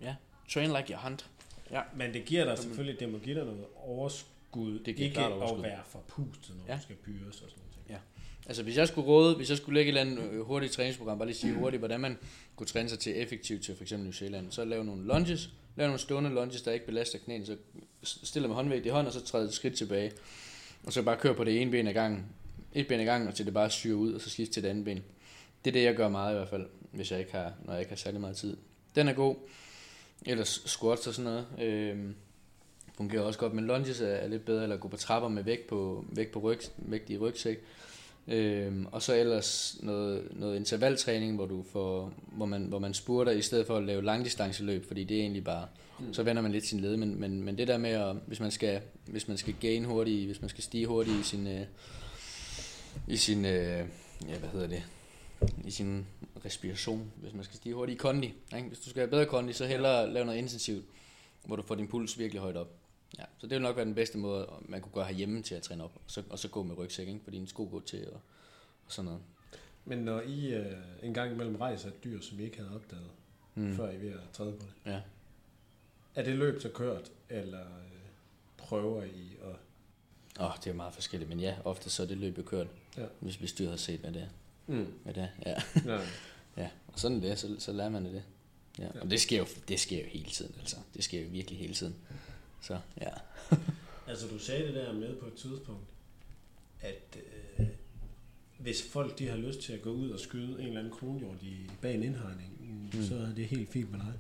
[0.01, 0.17] Ja.
[0.55, 1.27] Train like your hunt.
[1.71, 1.81] Ja.
[1.97, 5.33] men det giver dig selvfølgelig, det må give dig noget overskud, Det giver ikke klart
[5.33, 5.63] at overskud.
[5.63, 6.77] være forpustet, når Ja.
[6.77, 7.67] du skal pyres og sådan noget.
[8.47, 11.19] Altså hvis jeg skulle råde, hvis jeg skulle lægge et eller andet øh, hurtigt træningsprogram,
[11.19, 12.19] bare lige sige hurtigt, hvordan man
[12.57, 15.89] kunne træne sig til effektivt til for eksempel New Zealand, så lave nogle lunges, lave
[15.89, 17.57] nogle stående lunges, der ikke belaster knæene, så
[18.03, 20.13] stiller med håndvægt i hånd, og så træder et skridt tilbage.
[20.85, 22.27] Og så bare køre på det ene ben ad gangen,
[22.75, 24.69] et ben ad gangen, og til det bare syre ud, og så skifte til det
[24.69, 25.03] andet ben.
[25.65, 27.81] Det er det, jeg gør meget i hvert fald, hvis jeg ikke har, når jeg
[27.81, 28.57] ikke har særlig meget tid.
[28.95, 29.37] Den er god.
[30.27, 31.47] Ellers squats og sådan noget.
[31.69, 32.15] Øhm,
[32.97, 35.67] fungerer også godt, men lunges er, er lidt bedre, eller gå på trapper med vægt
[35.67, 37.59] på, vægt på ryg, vægt i rygsæk.
[38.29, 43.33] Øhm, og så ellers noget, noget intervaltræning, hvor, du får, hvor, man, hvor man spurter
[43.33, 45.67] i stedet for at lave langdistanceløb, fordi det er egentlig bare,
[45.99, 46.15] mm.
[46.15, 48.51] så vender man lidt sin led, men, men, men det der med, at, hvis man
[48.51, 51.67] skal, hvis man skal gain hurtigt, hvis man skal stige hurtigt i sin, øh,
[53.09, 53.85] i sin, øh,
[54.29, 54.83] ja hvad hedder det,
[55.65, 56.07] i sin
[56.45, 58.69] respiration, hvis man skal stige hurtigt i kondi, ikke?
[58.69, 60.85] hvis du skal have bedre kondi, så hellere lave noget intensivt,
[61.45, 62.69] hvor du får din puls virkelig højt op.
[63.19, 65.63] Ja, så det vil nok være den bedste måde, man kunne gøre herhjemme til at
[65.63, 67.21] træne op, og så, og så gå med rygsæk, ikke?
[67.25, 68.21] for dine sko gå til, og,
[68.87, 69.21] og sådan noget.
[69.85, 70.73] Men når I øh,
[71.03, 73.11] en gang imellem rejser et dyr, som I ikke havde opdaget,
[73.55, 73.77] mm.
[73.77, 75.01] før I ved at træde på det, Ja.
[76.15, 78.01] er det løb så kørt, eller øh,
[78.57, 79.57] prøver I at...
[80.41, 82.67] Åh, oh, det er meget forskelligt, men ja, ofte så er det løb jo kørt,
[82.97, 83.05] Ja.
[83.21, 84.29] hvis, hvis dyret har set, hvad det er.
[84.67, 84.87] Mm.
[85.03, 85.29] Hvad det.
[85.47, 85.55] Ja.
[85.87, 86.01] Ja.
[86.63, 88.23] ja, og sådan er det, så, så lærer man af det.
[88.79, 88.85] Ja.
[88.85, 89.01] Ja.
[89.01, 90.77] Og det sker, jo, det sker jo hele tiden, altså.
[90.95, 91.97] Det sker jo virkelig hele tiden.
[92.61, 93.11] Så ja.
[94.09, 95.85] Altså, du sagde det der med på et tidspunkt,
[96.81, 97.19] at
[97.59, 97.67] øh,
[98.59, 101.43] hvis folk de har lyst til at gå ud og skyde en eller anden kronhjort
[101.43, 102.99] i bag en indhegning, mm.
[103.01, 103.07] Mm.
[103.07, 104.13] så er det helt fint med dig.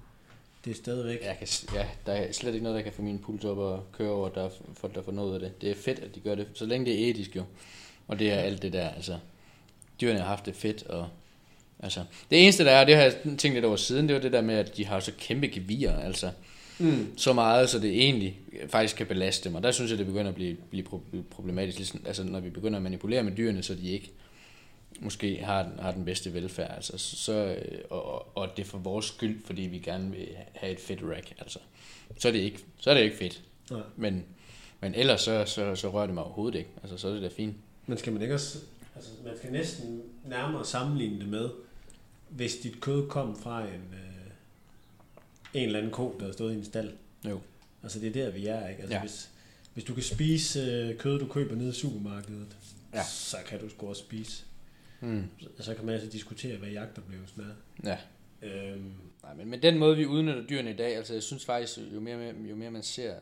[0.64, 1.20] Det er stadigvæk...
[1.22, 3.86] Jeg kan, ja, der er slet ikke noget, der kan få min puls op og
[3.92, 5.60] køre over, der er folk, der får noget af det.
[5.60, 7.44] Det er fedt, at de gør det, så længe det er etisk jo.
[8.08, 9.18] Og det er alt det der, altså.
[10.00, 11.08] Dyrene har haft det fedt, og
[11.78, 12.04] altså.
[12.30, 14.40] Det eneste, der er, det har jeg tænkt lidt over siden, det var det der
[14.40, 16.30] med, at de har så kæmpe gevier, altså.
[16.78, 17.12] Mm.
[17.16, 19.54] Så meget, så det egentlig faktisk kan belaste dem.
[19.54, 22.50] Og der synes jeg, det begynder at blive, blive pro- problematisk, ligesom, altså når vi
[22.50, 24.10] begynder at manipulere med dyrene, så de ikke
[25.00, 29.04] måske har, har den bedste velfærd, altså, så, øh, og, og det er for vores
[29.06, 31.58] skyld, fordi vi gerne vil have et fedt rack, altså.
[32.18, 33.42] Så er det ikke, så er det ikke fedt.
[33.70, 33.80] Nej.
[33.96, 34.24] Men,
[34.80, 36.70] men ellers så, så, så rører det mig overhovedet ikke.
[36.82, 37.56] Altså, så er det da fint.
[37.86, 38.58] Men skal man ikke også...
[39.00, 41.50] Altså, man skal næsten nærmere sammenligne det med,
[42.28, 44.30] hvis dit kød kom fra en, øh,
[45.54, 46.92] en eller anden ko, der har stået i en stald.
[47.28, 47.40] Jo.
[47.82, 48.80] Altså, det er der, vi er, ikke?
[48.80, 49.00] Altså, Ja.
[49.00, 49.30] hvis,
[49.74, 52.56] hvis du kan spise øh, kød, du køber nede i supermarkedet,
[52.94, 53.04] Ja.
[53.04, 54.44] så kan du sgu også spise.
[55.00, 55.24] Mm.
[55.40, 57.54] Så, så kan man altså diskutere, hvad jagtoplevelsen er.
[57.90, 57.98] Ja.
[58.48, 61.78] Øhm, Nej, men med den måde, vi udnytter dyrene i dag, altså jeg synes faktisk,
[61.94, 63.14] jo mere, jo mere man ser,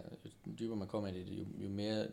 [0.46, 2.06] jo dybere man kommer i det, jo, jo mere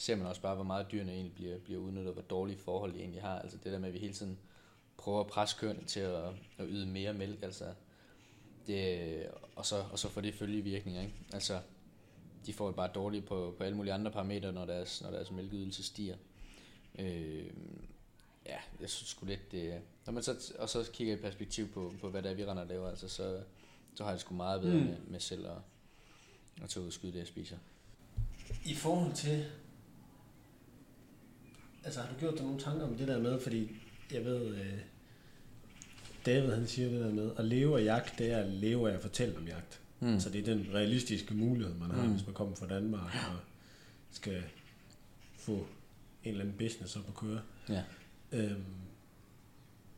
[0.00, 2.92] ser man også bare, hvor meget dyrene egentlig bliver, bliver udnyttet, og hvor dårlige forhold
[2.92, 3.38] de egentlig har.
[3.38, 4.38] Altså det der med, at vi hele tiden
[4.96, 6.24] prøver at presse køerne til at,
[6.58, 7.64] at yde mere mælk, altså
[8.66, 11.14] det, og, så, og så får det følgevirkninger, ikke?
[11.32, 11.60] Altså,
[12.46, 15.30] de får det bare dårligt på, på alle mulige andre parametre, når deres, når deres
[15.30, 16.16] mælkeydelse stiger.
[16.98, 17.46] Øh,
[18.46, 21.94] ja, jeg synes sgu lidt, det når man så, og så kigger i perspektiv på,
[22.00, 23.42] på hvad det er, vi render og laver, altså, så,
[23.94, 24.84] så har jeg det sgu meget bedre mm.
[24.84, 25.58] med, med selv at,
[26.62, 27.56] at tage ud og skyde det, jeg spiser.
[28.64, 29.46] I forhold til...
[31.84, 33.70] Altså, har du gjort dig nogle tanker om det der med, fordi
[34.12, 34.78] jeg ved, øh,
[36.26, 38.94] David han siger det der med, at leve af jagt, det er at leve af
[38.94, 39.80] at fortælle om jagt.
[40.00, 40.20] Mm.
[40.20, 42.10] Så det er den realistiske mulighed, man har, Mm.
[42.12, 43.36] hvis man kommer fra Danmark og
[44.10, 44.42] skal
[45.38, 45.52] få
[46.24, 47.40] en eller anden business op at køre.
[47.68, 47.82] Ja.
[48.32, 48.64] Øhm,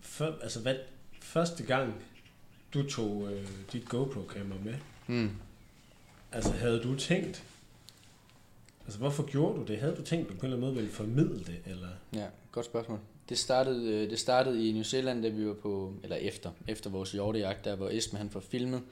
[0.01, 0.77] for, altså, hvad,
[1.21, 1.95] første gang,
[2.75, 4.75] du tog øh, dit GoPro-kamera med,
[5.07, 5.31] Mm.
[6.33, 7.45] altså havde du tænkt,
[8.85, 9.79] altså hvorfor gjorde du det?
[9.79, 11.89] Havde du tænkt, du på en eller anden måde ville formidle det, eller?
[12.15, 12.99] Ja, godt spørgsmål.
[13.29, 16.91] Det startede, øh, det startede i New Zealand, da vi var på, eller efter, efter
[16.91, 18.83] vores hjortejagt, der hvor Esben han får filmet,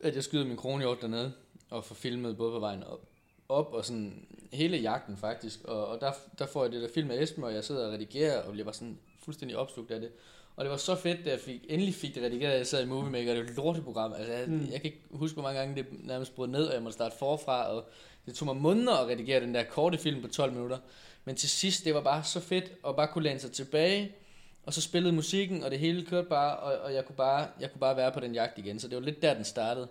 [0.00, 1.32] at jeg skyder min kronhjort dernede,
[1.70, 3.00] og får filmet både på vejen op,
[3.48, 7.10] op og sådan hele jagten faktisk, og, og der, der får jeg det der film
[7.10, 10.10] af Esben, og jeg sidder og redigerer, og bliver bare sådan fuldstændig opslugt af det.
[10.56, 12.82] Og det var så fedt, da jeg fik, endelig fik det redigeret, at jeg sad
[12.82, 14.12] i Movie Maker, og det var et lorteprogram.
[14.12, 14.60] Altså, jeg, mm.
[14.60, 17.16] jeg kan ikke huske, hvor mange gange det nærmest brød ned, og jeg måtte starte
[17.18, 17.84] forfra, og
[18.30, 20.78] det tog mig måneder at redigere den der korte film på 12 minutter.
[21.24, 24.14] Men til sidst, det var bare så fedt at bare kunne læne sig tilbage,
[24.62, 27.70] og så spillede musikken, og det hele kørte bare, og, og jeg, kunne bare, jeg
[27.72, 28.80] kunne bare være på den jagt igen.
[28.80, 29.88] Så det var lidt der, den startede.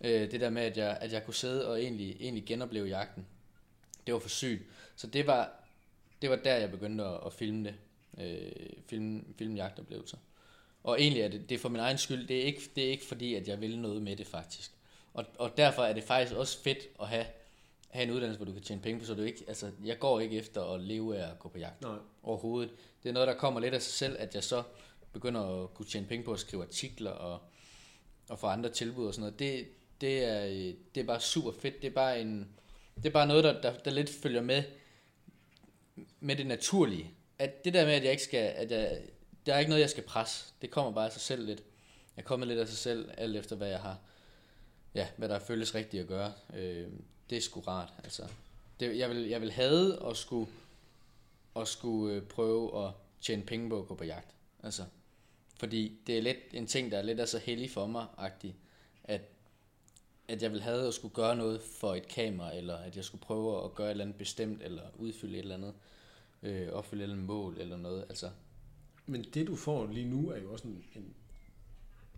[0.00, 3.26] Øh, det der med, at jeg, at jeg kunne sidde og egentlig, egentlig genopleve jagten.
[4.06, 4.62] Det var for sygt.
[4.96, 5.50] Så det var,
[6.22, 7.74] det var der, jeg begyndte at, at filme det.
[8.20, 8.52] Øh,
[8.86, 10.16] film, filmjagtoplevelser.
[10.82, 12.28] Og egentlig er det, det er for min egen skyld.
[12.28, 14.72] Det er, ikke, det er ikke fordi, at jeg ville noget med det faktisk.
[15.14, 17.24] Og, og derfor er det faktisk også fedt at have,
[17.94, 20.20] have en uddannelse, hvor du kan tjene penge på, så du ikke, altså, jeg går
[20.20, 21.98] ikke efter at leve af at gå på jagt Nej.
[22.22, 22.70] overhovedet.
[23.02, 24.62] Det er noget, der kommer lidt af sig selv, at jeg så
[25.12, 27.40] begynder at kunne tjene penge på at skrive artikler og,
[28.28, 29.38] og få andre tilbud og sådan noget.
[29.38, 29.68] Det,
[30.00, 31.82] det, er, det er bare super fedt.
[31.82, 32.48] Det er bare, en,
[32.96, 34.62] det er bare noget, der, der, der lidt følger med
[36.20, 37.10] med det naturlige.
[37.38, 39.02] At det der med, at jeg ikke skal, at jeg,
[39.46, 40.52] der er ikke noget, jeg skal presse.
[40.62, 41.62] Det kommer bare af sig selv lidt.
[42.16, 43.98] Jeg er kommet lidt af sig selv, alt efter hvad jeg har,
[44.94, 46.32] ja, hvad der føles rigtigt at gøre.
[46.54, 46.86] Øh,
[47.30, 48.22] det er sgu rart, altså.
[48.80, 50.50] Det, jeg, vil, jeg vil have at skulle,
[51.56, 54.34] at skulle øh, prøve at tjene penge på at gå på jagt.
[54.62, 54.84] Altså,
[55.58, 58.56] fordi det er lidt en ting, der er lidt altså heldig for mig, agtig,
[59.04, 59.20] at,
[60.28, 63.22] at jeg vil have at skulle gøre noget for et kamera, eller at jeg skulle
[63.22, 65.74] prøve at gøre et eller andet bestemt, eller udfylde et eller andet,
[66.42, 68.02] øh, opfylde et eller andet mål, eller noget.
[68.08, 68.30] Altså,
[69.06, 71.14] Men det du får lige nu er jo også en, en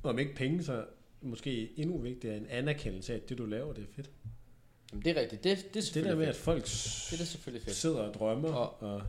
[0.02, 0.86] om ikke penge, så
[1.20, 4.10] måske endnu vigtigere en anerkendelse af, at det du laver, det er fedt
[4.92, 5.44] jamen, det er rigtigt.
[5.44, 7.76] Det, det er Det der med, at folk Det er da selvfølgelig fedt.
[7.76, 9.02] sidder og drømmer, Og- og,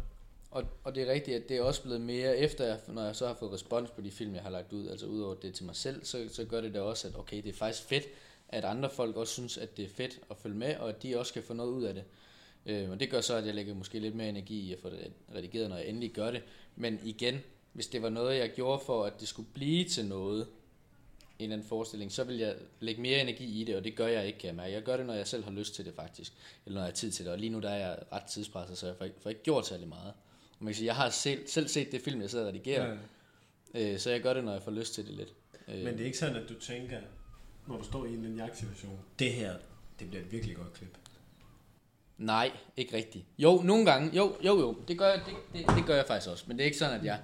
[0.52, 3.28] og Og, det er rigtigt, at det er også blevet mere, efter når jeg så
[3.28, 5.76] har fået respons på de film, jeg har lagt ud, altså udover det til mig
[5.76, 8.04] selv, så, så gør det da også, at okay, det er faktisk fedt,
[8.50, 11.20] at andre folk også synes, at det er fedt at følge med, og at de
[11.20, 12.04] også kan få noget ud af det.
[12.66, 14.90] Øh, og det gør så, at jeg lægger måske lidt mere energi i at få
[14.90, 16.42] det redigeret, når jeg endelig gør det.
[16.76, 17.40] Men igen,
[17.74, 20.48] hvis det var noget, jeg gjorde for, at det skulle blive til noget,
[21.40, 24.08] en eller anden forestilling, så vil jeg lægge mere energi i det, og det gør
[24.08, 24.74] jeg ikke, kan jeg mærke.
[24.74, 26.34] Jeg gør det, når jeg selv har lyst til det faktisk,
[26.66, 28.78] eller når jeg har tid til det, og lige nu der er jeg ret tidspresset,
[28.78, 30.14] så jeg får ikke, får ikke gjort særlig meget.
[30.52, 32.98] Og man kan sige, jeg har selv, selv set det film, jeg sidder og redigerer,
[33.74, 33.94] ja.
[33.94, 35.34] øh, så jeg gør det, når jeg får lyst til det lidt.
[35.68, 37.00] Øh, Men det er ikke sådan, at du tænker,
[37.68, 39.56] når du står i en jagtsituation, det her,
[40.00, 40.98] det bliver et virkelig godt klip.
[42.18, 43.26] Nej, ikke rigtigt.
[43.38, 44.16] Jo, nogle gange.
[44.18, 44.78] Jo, jo, jo.
[44.88, 46.44] Det gør, jeg, det, det, det gør jeg faktisk også.
[46.48, 47.20] Men det er ikke sådan, at jeg...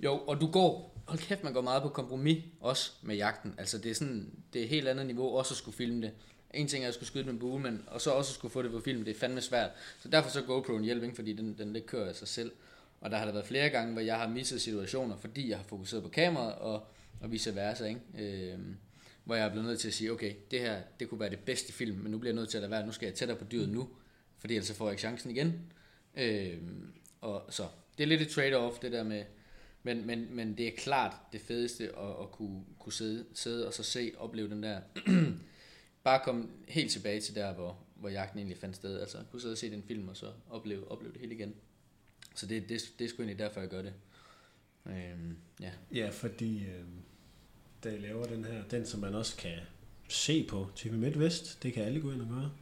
[0.00, 0.95] Jo, og du går...
[1.06, 3.54] Hold kæft, man går meget på kompromis også med jagten.
[3.58, 4.30] Altså, det er sådan...
[4.52, 6.12] Det er et helt andet niveau også at skulle filme det.
[6.54, 8.62] En ting er at skulle skyde med bue, men og så også at skulle få
[8.62, 9.04] det på film.
[9.04, 9.70] Det er fandme svært.
[10.00, 11.14] Så derfor så GoPro'en hjælp, ikke?
[11.14, 12.52] fordi den, den lidt kører af sig selv.
[13.00, 15.64] Og der har der været flere gange, hvor jeg har misset situationer, fordi jeg har
[15.64, 16.86] fokuseret på kameraet og,
[17.20, 17.84] og vice versa.
[17.84, 18.00] Ikke?
[18.18, 18.76] Øhm,
[19.24, 21.38] hvor jeg er blevet nødt til at sige, okay, det her, det kunne være det
[21.38, 23.38] bedste film, men nu bliver jeg nødt til at lade være, nu skal jeg tættere
[23.38, 23.88] på dyret nu,
[24.38, 25.72] fordi ellers får jeg ikke chancen igen.
[26.16, 27.66] Øhm, og så,
[27.98, 29.24] det er lidt et trade-off, det der med,
[29.86, 33.74] men, men, men det er klart det fedeste at, at kunne, kunne sidde, sidde og
[33.74, 34.80] så se, opleve den der,
[36.04, 39.52] bare komme helt tilbage til der, hvor, hvor jagten egentlig fandt sted, altså kunne sidde
[39.52, 41.54] og se den film, og så opleve, opleve det hele igen.
[42.34, 43.92] Så det, det, det er sgu egentlig derfor, jeg gør det.
[44.86, 45.70] Øhm, ja.
[45.94, 46.84] Ja, fordi øh,
[47.84, 49.58] da jeg laver den her, den som man også kan
[50.08, 52.52] se på TV MidtVest, det kan alle gå ind og gøre.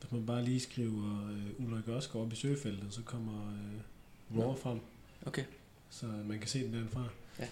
[0.00, 4.54] Hvis man bare lige skriver øh, Ulrik Ørskov op i søgefeltet, så kommer øh, Raw
[4.54, 4.80] frem,
[5.26, 5.44] Okay.
[5.90, 7.08] Så man kan se den derfra.
[7.38, 7.48] Ja.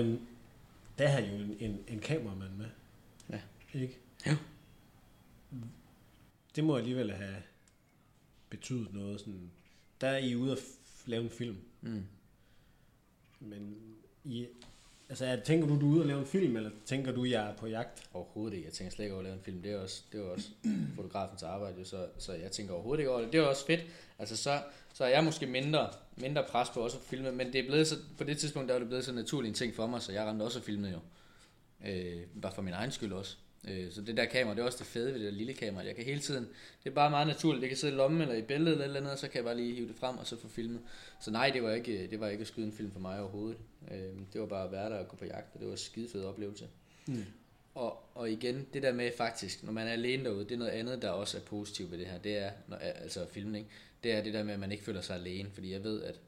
[0.00, 0.20] Øhm,
[0.98, 2.66] der har jo en, en, en kameramand med.
[3.30, 3.40] Ja.
[3.80, 3.98] Ikke?
[4.26, 4.32] Jo.
[6.56, 7.36] Det må alligevel have
[8.50, 9.50] betydet noget sådan.
[10.00, 10.58] Der er I ude at
[11.06, 12.02] lave en film, Mm.
[13.40, 13.76] men
[14.24, 14.46] I,
[15.08, 17.50] altså er, tænker du, du er ude at lave en film, eller tænker du, jeg
[17.50, 18.08] er på jagt?
[18.12, 18.66] Overhovedet ikke.
[18.66, 19.62] Jeg tænker slet ikke over at lave en film.
[19.62, 20.48] Det er også, det er også
[20.96, 23.32] fotografens arbejde, så, så jeg tænker overhovedet ikke over det.
[23.32, 23.80] Det er også fedt.
[24.18, 24.62] Altså, så,
[24.94, 27.86] så er jeg måske mindre, mindre pres på også at filme, men det er blevet
[27.86, 30.12] så, på det tidspunkt, der er det blevet så naturlig en ting for mig, så
[30.12, 30.98] jeg rendte også og filmede jo.
[31.88, 33.36] Øh, bare for min egen skyld også.
[33.68, 35.84] Øh, så det der kamera, det er også det fede ved det der lille kamera.
[35.84, 36.48] Jeg kan hele tiden,
[36.84, 37.60] det er bare meget naturligt.
[37.60, 39.36] Det kan sidde i lommen eller i bæltet eller et eller andet, og så kan
[39.36, 40.80] jeg bare lige hive det frem og så få filmet.
[41.20, 43.58] Så nej, det var ikke, det var ikke at skyde en film for mig overhovedet.
[43.90, 43.98] Øh,
[44.32, 46.08] det var bare at være der og gå på jagt, og det var en skide
[46.08, 46.68] fed oplevelse.
[47.06, 47.24] Mm.
[47.74, 50.70] Og, og igen, det der med faktisk, når man er alene derude, det er noget
[50.70, 52.18] andet, der også er positivt ved det her.
[52.18, 53.68] Det er, når, altså filmen, ikke?
[54.04, 56.20] Det er det der med, at man ikke føler sig alene, fordi jeg ved, at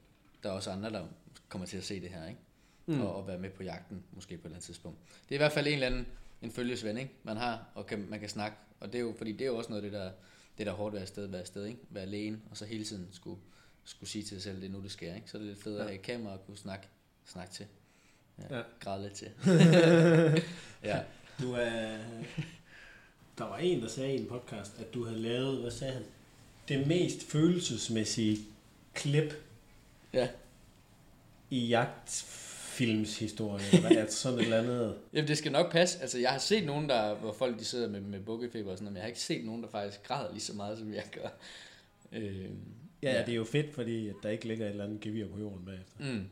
[0.43, 1.05] der er også andre, der
[1.49, 2.39] kommer til at se det her, ikke?
[2.85, 3.01] Mm.
[3.01, 4.97] Og, og være med på jagten, måske på et eller andet tidspunkt.
[5.23, 6.07] Det er i hvert fald en eller anden
[6.41, 7.11] en følgesven, ikke?
[7.23, 8.57] man har, og kan, man kan snakke.
[8.79, 10.11] Og det er jo, fordi det er jo også noget af det, der,
[10.57, 11.79] det der er hårdt ved at være afsted, ikke?
[11.89, 13.39] Være alene, og så hele tiden skulle,
[13.83, 15.29] skulle sige til sig selv, det er nu, det sker, ikke?
[15.29, 16.87] Så er det lidt fedt at have et kamera og kunne snakke,
[17.25, 17.65] snakke til.
[18.39, 18.63] Ja, ja.
[18.79, 19.31] Græde lidt til.
[20.89, 21.03] ja.
[21.41, 21.97] Du er...
[23.37, 26.03] Der var en, der sagde i en podcast, at du havde lavet, hvad sagde han?
[26.67, 28.37] Det mest følelsesmæssige
[28.93, 29.33] klip
[30.13, 30.29] ja.
[31.49, 34.97] i jagtfilmshistorie, eller er sådan et eller andet?
[35.13, 36.01] Jamen det skal nok passe.
[36.01, 38.83] Altså jeg har set nogen, der, hvor folk de sidder med, med bukkefeber og sådan
[38.83, 41.03] noget, men jeg har ikke set nogen, der faktisk græder lige så meget, som jeg
[41.11, 41.29] gør.
[42.11, 42.49] Øh,
[43.03, 45.27] ja, ja, det er jo fedt, fordi at der ikke ligger et eller andet gevir
[45.27, 46.13] på jorden bagefter.
[46.13, 46.25] Mm.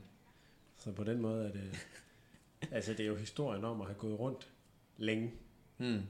[0.77, 1.71] Så på den måde er det...
[2.71, 4.47] altså det er jo historien om at have gået rundt
[4.97, 5.31] længe.
[5.77, 6.01] Mm.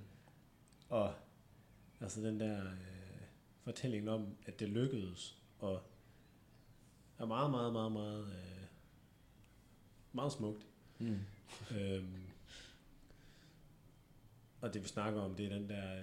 [0.89, 1.13] Og
[2.01, 2.94] altså den der øh,
[3.65, 5.81] fortælling om, at det lykkedes, og
[7.19, 8.67] er meget, meget, meget, meget, øh,
[10.13, 10.65] meget smukt.
[10.99, 11.19] Mm.
[11.77, 12.21] øhm,
[14.61, 15.95] og det vi snakker om, det er den der...
[15.95, 16.01] Øh,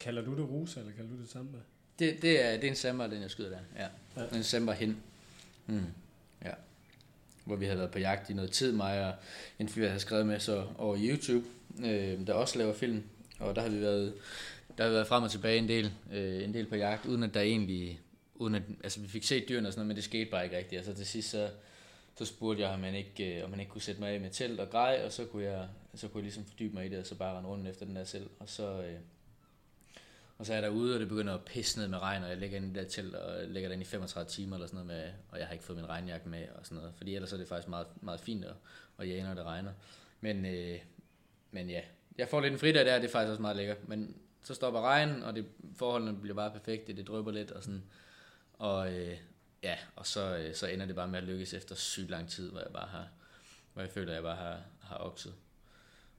[0.00, 1.58] kalder du det rusa, eller kalder du det samba?
[1.98, 3.58] Det, det, er, det er en samba, den jeg skyder der.
[3.76, 3.88] Ja.
[4.16, 4.36] ja.
[4.36, 5.02] En samba hen.
[5.66, 5.84] Mm.
[6.44, 6.52] Ja.
[7.44, 9.14] Hvor vi havde været på jagt i noget tid, mig og
[9.58, 11.46] en fyr, jeg havde skrevet med så over YouTube,
[11.78, 13.02] øh, der også laver film.
[13.38, 14.14] Og der har vi været,
[14.78, 17.34] der har været frem og tilbage en del, øh, en del på jagt, uden at
[17.34, 18.00] der egentlig,
[18.34, 20.56] uden at, altså vi fik set dyrene og sådan noget, men det skete bare ikke
[20.56, 20.78] rigtigt.
[20.78, 21.50] Altså til sidst så,
[22.18, 24.30] så spurgte jeg, om han ikke, øh, om han ikke kunne sætte mig af med
[24.30, 26.98] telt og grej, og så kunne jeg, så kunne jeg ligesom fordybe mig i det,
[26.98, 28.30] og så bare rende rundt efter den der selv.
[28.38, 28.98] Og så, øh,
[30.38, 32.38] og så er jeg derude, og det begynder at pisse ned med regn, og jeg
[32.38, 35.12] ligger inde i det telt, og ligger der i 35 timer eller sådan noget med,
[35.30, 37.48] og jeg har ikke fået min regnjakke med og sådan noget, fordi ellers er det
[37.48, 38.56] faktisk meget, meget fint og,
[38.96, 39.72] og jage, når det regner.
[40.20, 40.78] Men, øh,
[41.50, 41.80] men ja,
[42.18, 43.88] jeg får lidt en fridag der, det er faktisk også meget lækkert.
[43.88, 47.82] Men så stopper regnen, og det, forholdene bliver bare perfekte, det drøber lidt og sådan.
[48.52, 49.16] Og øh,
[49.62, 52.50] ja, og så, øh, så ender det bare med at lykkes efter sygt lang tid,
[52.50, 53.08] hvor jeg bare har,
[53.72, 55.34] hvor jeg føler, at jeg bare har, har okset,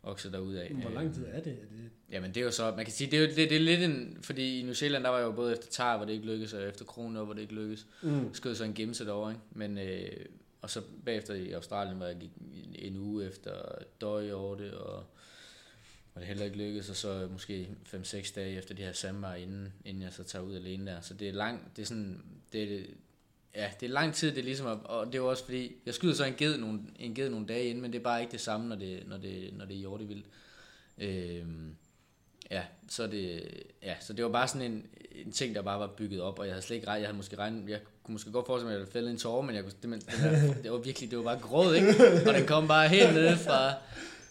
[0.04, 0.72] okset derud af.
[0.74, 1.52] Hvor lang tid er det?
[1.52, 1.90] Er det?
[2.12, 3.82] Jamen det er jo så, man kan sige, det er, jo, det, det er lidt
[3.82, 6.26] en, fordi i New Zealand, der var jeg jo både efter tar, hvor det ikke
[6.26, 7.88] lykkedes, og efter kroner, hvor det ikke lykkedes.
[8.02, 8.34] Mm.
[8.34, 9.44] Skød så en gemse derovre, ikke?
[9.52, 10.26] Men, øh,
[10.62, 12.32] og så bagefter i Australien, hvor jeg gik
[12.76, 13.52] en uge efter
[14.02, 15.04] døj over det, og
[16.16, 19.74] var det heller ikke lykkedes, og så måske 5-6 dage efter de her sammer, inden,
[19.86, 21.02] inden jeg så tager ud alene der.
[21.02, 22.24] Så det er lang, det er sådan,
[22.54, 22.84] det er,
[23.56, 26.14] ja, det er lang tid, det er ligesom, og det er også fordi, jeg skyder
[26.14, 28.42] så en ged nogle, en ged nogle dage inden, men det er bare ikke det
[28.42, 30.26] samme, når det, når det, når det er hjortevildt.
[30.98, 31.76] Øhm,
[32.52, 33.50] ja, så det,
[33.84, 36.46] ja, så det var bare sådan en, en ting, der bare var bygget op, og
[36.46, 38.72] jeg havde slet ikke regnet, jeg havde måske regnet, jeg kunne måske godt forestille mig,
[38.72, 41.12] at jeg ville fældet en tårer, men jeg kunne, det, det, var, det var virkelig,
[41.12, 41.88] det var bare gråd, ikke?
[42.28, 43.74] Og den kom bare helt ned fra,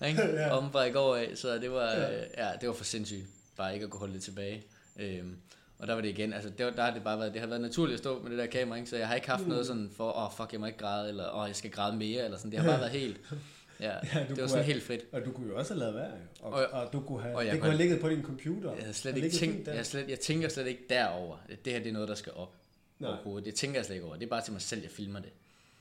[0.05, 0.23] ikke?
[0.41, 0.51] ja.
[0.51, 2.21] om fra i går af, så det var, ja.
[2.21, 4.63] Øh, ja, det var for sindssygt, bare ikke at kunne holde det tilbage.
[4.97, 5.37] Øhm,
[5.79, 7.49] og der var det igen, altså det var, der har det bare været, det har
[7.49, 8.91] været naturligt at stå med det der kamera, ikke?
[8.91, 9.49] så jeg har ikke haft mm.
[9.49, 11.71] noget sådan for, åh oh, fuck, jeg må ikke græde, eller åh, oh, jeg skal
[11.71, 13.21] græde mere, eller sådan, det har bare været helt,
[13.81, 15.01] ja, ja det var sådan have, helt frit.
[15.13, 16.11] Og du kunne jo også have lavet være.
[16.41, 18.73] Og, og, og, du kunne have, og det kunne have ligget på din computer.
[18.73, 21.37] Jeg, havde slet ikke tænkt, jeg, slet, jeg tænker slet ikke derover.
[21.65, 22.55] Det her det er noget, der skal op.
[22.99, 23.11] Nej.
[23.45, 24.17] Det tænker jeg slet ikke over.
[24.17, 25.31] Det er bare til mig selv, jeg filmer det.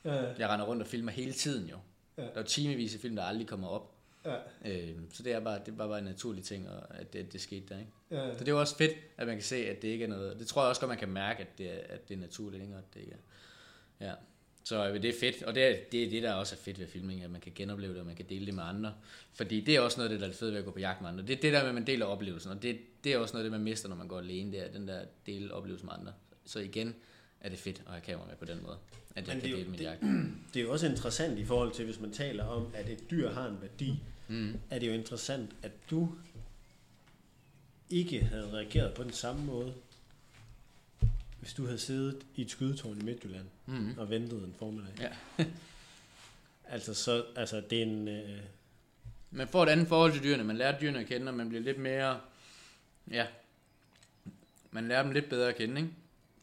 [0.05, 0.23] Ja.
[0.39, 1.77] Jeg render rundt og filmer hele tiden jo.
[2.17, 2.21] Ja.
[2.21, 3.92] Der er timevis af film, der aldrig kommer op.
[4.25, 4.36] Ja.
[4.65, 7.41] Øh, så det er bare, det er bare, en naturlig ting, og at det, det
[7.41, 7.79] skete der.
[7.79, 7.91] Ikke?
[8.12, 8.38] Ja.
[8.38, 10.39] Så det er også fedt, at man kan se, at det ikke er noget...
[10.39, 12.63] Det tror jeg også godt, man kan mærke, at det er, at det er naturligt,
[12.63, 12.75] ikke?
[12.75, 13.12] at det ikke
[13.99, 14.07] er.
[14.07, 14.13] Ja.
[14.63, 16.79] Så øh, det er fedt, og det er, det er det, der også er fedt
[16.79, 18.93] ved filming, at man kan genopleve det, og man kan dele det med andre.
[19.33, 21.01] Fordi det er også noget af det, der er fedt ved at gå på jagt
[21.01, 21.23] med andre.
[21.23, 23.45] Det er det der med, at man deler oplevelsen, og det, det er også noget
[23.45, 25.93] af det, man mister, når man går alene, det er den der dele oplevelsen med
[25.99, 26.13] andre.
[26.45, 26.95] Så igen
[27.39, 28.77] er det fedt at have kamera med på den måde,
[29.15, 30.02] at jeg Men kan dele min jagt.
[30.54, 33.30] Det er jo også interessant i forhold til, hvis man taler om, at et dyr
[33.30, 34.60] har en værdi, mm.
[34.69, 36.10] er det jo interessant, at du
[37.89, 39.73] ikke havde reageret på den samme måde,
[41.39, 43.95] hvis du havde siddet i et skydetårn i Midtjylland mm.
[43.97, 44.93] og ventet en formiddag.
[44.99, 45.45] Ja.
[46.73, 48.08] altså, så, altså, det er en...
[48.08, 48.39] Øh...
[49.32, 51.63] Man får et andet forhold til dyrene, man lærer dyrene at kende, og man bliver
[51.63, 52.19] lidt mere...
[53.12, 53.28] Ja,
[54.71, 55.93] man lærer dem lidt bedre at kende, ikke?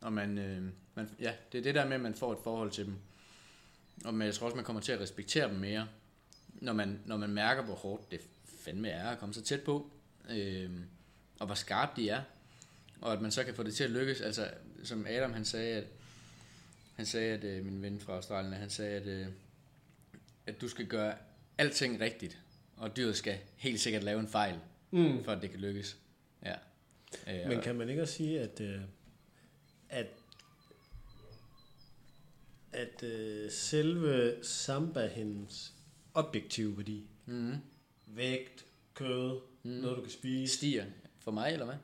[0.00, 0.62] Og man, øh,
[0.94, 2.94] man, ja, det er det der med, at man får et forhold til dem.
[4.04, 5.88] Og man, jeg tror også, man kommer til at respektere dem mere
[6.54, 8.20] når man, når man mærker, hvor hårdt det
[8.64, 9.90] fandme er at komme så tæt på,
[10.30, 10.70] øh,
[11.38, 12.22] og hvor skarpt de er,
[13.00, 14.20] og at man så kan få det til at lykkes.
[14.20, 14.50] Altså,
[14.84, 15.84] som Adam han sagde, at,
[16.96, 19.26] han sagde, at øh, min ven fra Australien, han sagde, at, øh,
[20.46, 21.14] at du skal gøre
[21.58, 22.38] alting rigtigt,
[22.76, 24.58] og dyret skal helt sikkert lave en fejl,
[24.92, 25.24] Mm.
[25.24, 25.96] for at det kan lykkes.
[26.44, 26.54] Ja.
[27.28, 28.80] Øh, Men kan man ikke også sige, at, øh,
[29.90, 30.06] at,
[32.72, 35.74] at øh, selve samba-hendes
[36.14, 37.54] objektive værdi, Mhm.
[38.06, 39.70] vægt, kød, mm.
[39.70, 40.84] noget du kan spise, stiger
[41.20, 41.76] for mig, eller hvad?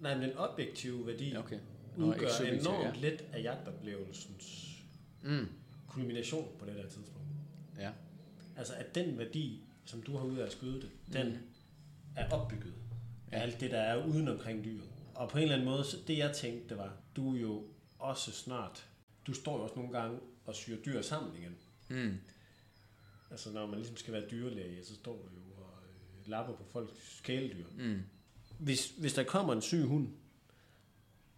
[0.00, 1.58] nej, men den objektive værdi Ja, okay.
[1.96, 2.28] Nå, udgør
[2.60, 3.10] enormt ja.
[3.10, 4.62] lidt af jagtoplevelsens
[5.22, 5.48] Mm.
[5.88, 7.28] kulmination på det der tidspunkt.
[7.78, 7.90] Ja.
[8.56, 11.38] Altså at den værdi, som du har ud af at skyde det, den Mhm.
[12.16, 12.74] er opbygget
[13.32, 14.88] af alt det, der er uden omkring dyret.
[15.16, 17.64] Og på en eller anden måde, så det jeg tænkte, det var, du er jo
[17.98, 18.88] også snart,
[19.26, 21.56] du står jo også nogle gange og syr dyr sammen igen.
[21.90, 22.16] Mm.
[23.30, 26.64] Altså når man ligesom skal være dyrlæge, så står du jo og øh, lapper på
[26.72, 27.66] folks kæledyr.
[27.78, 28.00] Mm.
[28.58, 30.08] Hvis, hvis der kommer en syg hund,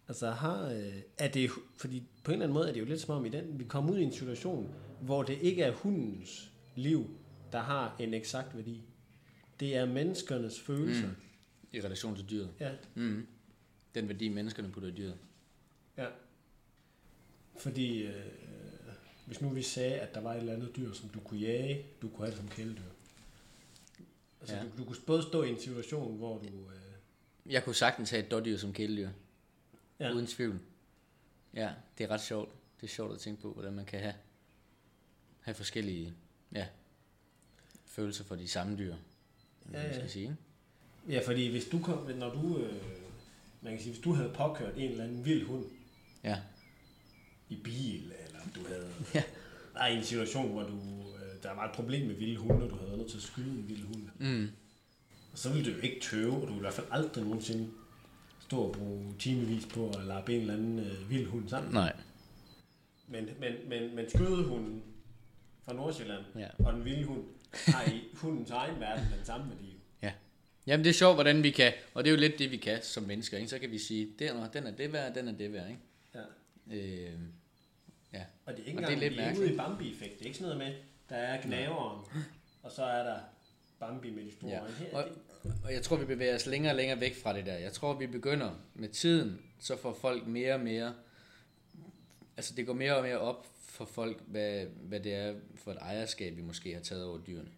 [0.07, 3.01] altså har, øh, er det, fordi på en eller anden måde er det jo lidt
[3.01, 6.51] som om i den, vi kommer ud i en situation, hvor det ikke er hundens
[6.75, 7.09] liv,
[7.51, 8.83] der har en eksakt værdi.
[9.59, 11.07] Det er menneskernes følelser.
[11.07, 11.15] Mm.
[11.71, 12.49] I relation til dyret.
[12.59, 13.27] Ja, Mm.
[13.95, 15.17] Den værdi, menneskerne putter i dyret.
[15.97, 16.07] ja.
[17.57, 18.25] Fordi øh,
[19.25, 21.85] hvis nu vi sagde, at der var et eller andet dyr, som du kunne jage,
[22.01, 22.81] du kunne have det som kæledyr.
[24.41, 24.63] Altså Ja.
[24.63, 26.45] du, du kunne både stå i en situation, hvor du...
[26.47, 29.09] Øh, Jeg kunne sagtens have et dårdyr som kæledyr.
[29.99, 30.13] ja.
[30.13, 30.59] Uden tvivl.
[31.53, 32.49] Ja, det er ret sjovt.
[32.81, 34.13] Det er sjovt at tænke på, hvordan man kan have,
[35.41, 36.13] have forskellige
[36.51, 36.67] ja,
[37.85, 38.95] følelser for de samme dyr.
[39.71, 39.93] Ja, Ja.
[39.93, 40.37] Skal sige?
[41.09, 42.81] Ja, fordi hvis du kom, når du, øh,
[43.61, 45.65] man kan sige, hvis du havde påkørt en eller anden vild hund
[46.23, 46.37] Ja.
[47.49, 49.23] i bil, eller du havde, Ja.
[49.73, 50.75] der er en situation, hvor du,
[51.15, 53.23] øh, der var et problem med vilde hunde, og du havde været nødt til at
[53.23, 54.47] skyde en vild hund, Mm.
[55.33, 57.69] så ville du jo ikke tøve, og du ville i hvert fald aldrig nogensinde
[58.39, 61.73] stå og bruge timevis på at lappe en eller anden øh, vild hund sammen.
[61.73, 61.95] Nej.
[63.07, 64.83] Men, men, men, men skydehunden
[65.65, 66.47] fra Nordsjælland Ja.
[66.65, 67.23] og den vilde hund
[67.67, 69.78] har i hundens egen verden den samme værdi.
[70.67, 70.71] Ja.
[70.71, 72.83] Jamen det er sjovt, hvordan vi kan, og det er jo lidt det, vi kan
[72.83, 73.49] som mennesker, ikke?
[73.49, 75.81] Så kan vi sige, den er, den er det værd, den er det værd, ikke?
[76.15, 76.75] Ja.
[76.75, 77.19] Øh,
[78.13, 78.23] ja.
[78.45, 80.13] Og det er ikke Og det er engang, lidt vi er ude i Bambi-effekt.
[80.13, 82.05] Det er ikke sådan noget med, der er gnaveren,
[82.63, 83.19] og så er der
[83.79, 84.59] Bambi med de store Ja.
[84.79, 85.05] Her, Og,
[85.63, 87.53] og jeg tror, vi bevæger os længere og længere væk fra det der.
[87.53, 90.93] Jeg tror, vi begynder med tiden, så får folk mere og mere...
[92.37, 95.77] Altså, det går mere og mere op for folk, hvad, hvad det er for et
[95.81, 97.49] ejerskab, vi måske har taget over dyrene.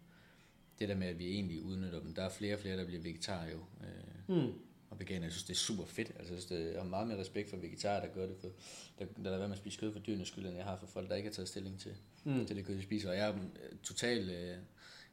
[0.82, 2.14] Det der med, at vi egentlig udnytter dem.
[2.14, 3.58] Der er flere og flere, der bliver vegetarer jo.
[3.80, 4.52] Øh, mm.
[4.90, 5.22] og veganer.
[5.22, 6.08] Jeg synes, det er super fedt.
[6.18, 8.48] Altså, jeg, synes, det, jeg har meget mere respekt for vegetarer, der gør det for,
[8.98, 10.86] der, der lader være med at spise kød for dyrenes skyld, end jeg har for
[10.86, 11.92] folk, der ikke har taget stilling til,
[12.24, 12.32] Mm.
[12.32, 12.46] mm.
[12.46, 13.10] til det kød, de spiser.
[13.10, 14.56] Og jeg er øh, total øh,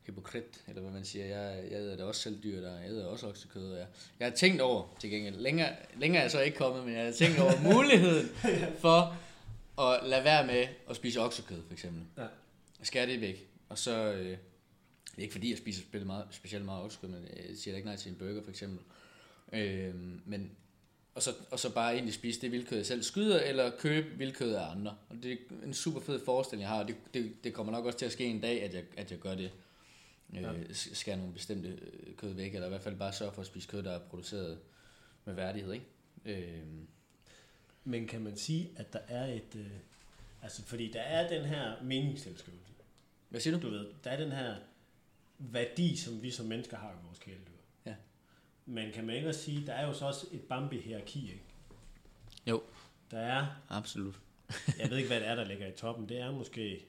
[0.05, 1.25] hypokrit, eller hvad man siger.
[1.25, 3.71] Jeg, jeg æder det også selv dyr, der jeg æder også oksekød.
[3.71, 3.87] Og jeg,
[4.19, 7.05] jeg har tænkt over, til gengæld, længere, længere er jeg så ikke kommet, men jeg
[7.05, 8.27] har tænkt over muligheden
[8.79, 9.17] for
[9.81, 12.03] at lade være med at spise oksekød, for eksempel.
[12.17, 12.25] Ja.
[12.83, 13.49] Skær det væk.
[13.69, 14.37] Og så, øh,
[15.19, 17.87] det er ikke fordi, jeg spiser meget, specielt meget oksekød, men jeg siger da ikke
[17.87, 18.79] nej til en burger, for eksempel.
[19.53, 20.51] Øh, men,
[21.15, 24.53] og, så, og så bare egentlig spise det vildkød, jeg selv skyder, eller købe vildkød
[24.53, 24.97] af andre.
[25.09, 27.85] Og det er en super fed forestilling, jeg har, og det, det, det kommer nok
[27.85, 29.43] også til at ske en dag, at jeg, at jeg gør det.
[29.45, 30.53] Øh, Ja.
[30.73, 33.67] skære nogle bestemte øh, kød væk, eller i hvert fald bare sørge for at spise
[33.67, 34.59] kød, der er produceret
[35.25, 35.85] med værdighed, ikke?
[36.25, 36.63] Øh,
[37.83, 39.55] Men kan man sige, at der er et...
[39.55, 39.65] Øh,
[40.41, 42.65] altså, fordi der er den her meningstilskrivelse.
[43.29, 43.67] hvad siger du?
[43.67, 44.55] Du ved, der er den her
[45.39, 47.51] værdi, som vi som mennesker har i vores kæledyr.
[47.85, 47.95] Ja.
[48.65, 51.43] Men kan man ikke også sige, der er jo så også et Bambi-hierarki, ikke?
[52.47, 52.63] Jo.
[53.11, 54.15] Der er, Absolut.
[54.79, 56.09] jeg ved ikke, hvad det er, der ligger i toppen.
[56.09, 56.85] Det er måske...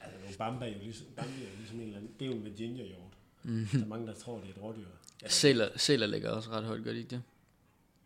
[0.00, 2.14] Altså, nu, Bamba er jo ligesom, Bambi er jo ligesom en eller anden...
[2.18, 3.16] Det er jo en Virginia hjort.
[3.42, 3.66] Mm.
[3.72, 4.86] Der er mange, der tror, det er et rådyr.
[5.22, 7.22] Ja, Sæler, sæler ligger også ret højt, gør de ikke det?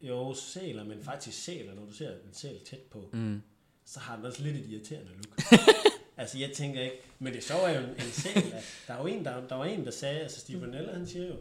[0.03, 3.43] jo, sæler, men faktisk sæler, når du ser en sæl tæt på, Mm.
[3.85, 5.41] så har den også lidt et irriterende look.
[6.17, 6.97] altså, jeg tænker ikke...
[7.19, 8.43] Men det sjove er jo en, en sæl.
[8.89, 10.21] Der, er jo en, der, der var en, der sagde...
[10.21, 11.35] Altså, Steve Nella, han siger jo...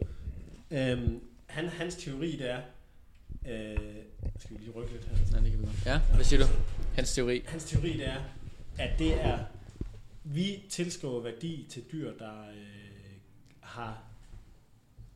[0.70, 2.60] Øhm, han, hans teori, det er...
[3.48, 3.76] Øh,
[4.38, 5.16] skal vi lige rykke lidt her?
[5.32, 5.86] Ja, det kan vi godt.
[5.86, 6.48] Ja, hvad siger du?
[6.94, 7.42] Hans teori.
[7.46, 8.22] Hans teori, det er,
[8.78, 9.38] at det er...
[10.24, 13.16] Vi tilskriver værdi til dyr, der øh,
[13.60, 14.02] har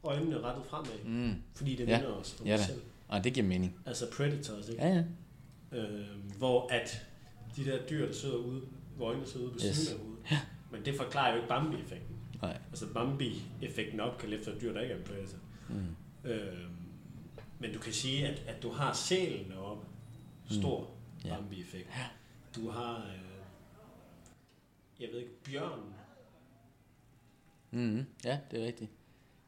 [0.03, 1.35] øjnene rettet fremad, Mm.
[1.55, 1.97] fordi det Ja.
[1.99, 2.81] minder os om Ja os selv.
[3.09, 3.77] Ah, det giver mening.
[3.87, 4.83] Altså predators, ikke?
[4.87, 5.05] Ja,
[5.73, 5.79] ja.
[5.79, 6.07] øh,
[6.39, 7.07] hvor at
[7.57, 8.61] de der dyr, der sidder ude,
[9.01, 9.77] hvor øjnene sidder på Yes.
[9.77, 10.25] siden af hovedet.
[10.71, 12.17] Men det forklarer jo ikke Bambi-effekten.
[12.43, 12.59] Nej.
[12.71, 15.39] Altså Bambi-effekten opkaldt efter et dyr, der ikke er en predator.
[15.69, 16.31] Mm.
[16.31, 16.59] Øh,
[17.59, 19.87] men du kan sige, at, at du har sælen deroppe.
[20.51, 21.29] Stor Mm.
[21.29, 21.35] Ja.
[21.37, 21.89] Bambi-effekt.
[22.57, 23.43] Du har, øh,
[25.01, 25.95] jeg ved ikke, bjørnen.
[27.71, 28.07] Mm.
[28.25, 28.91] Ja, det er rigtigt.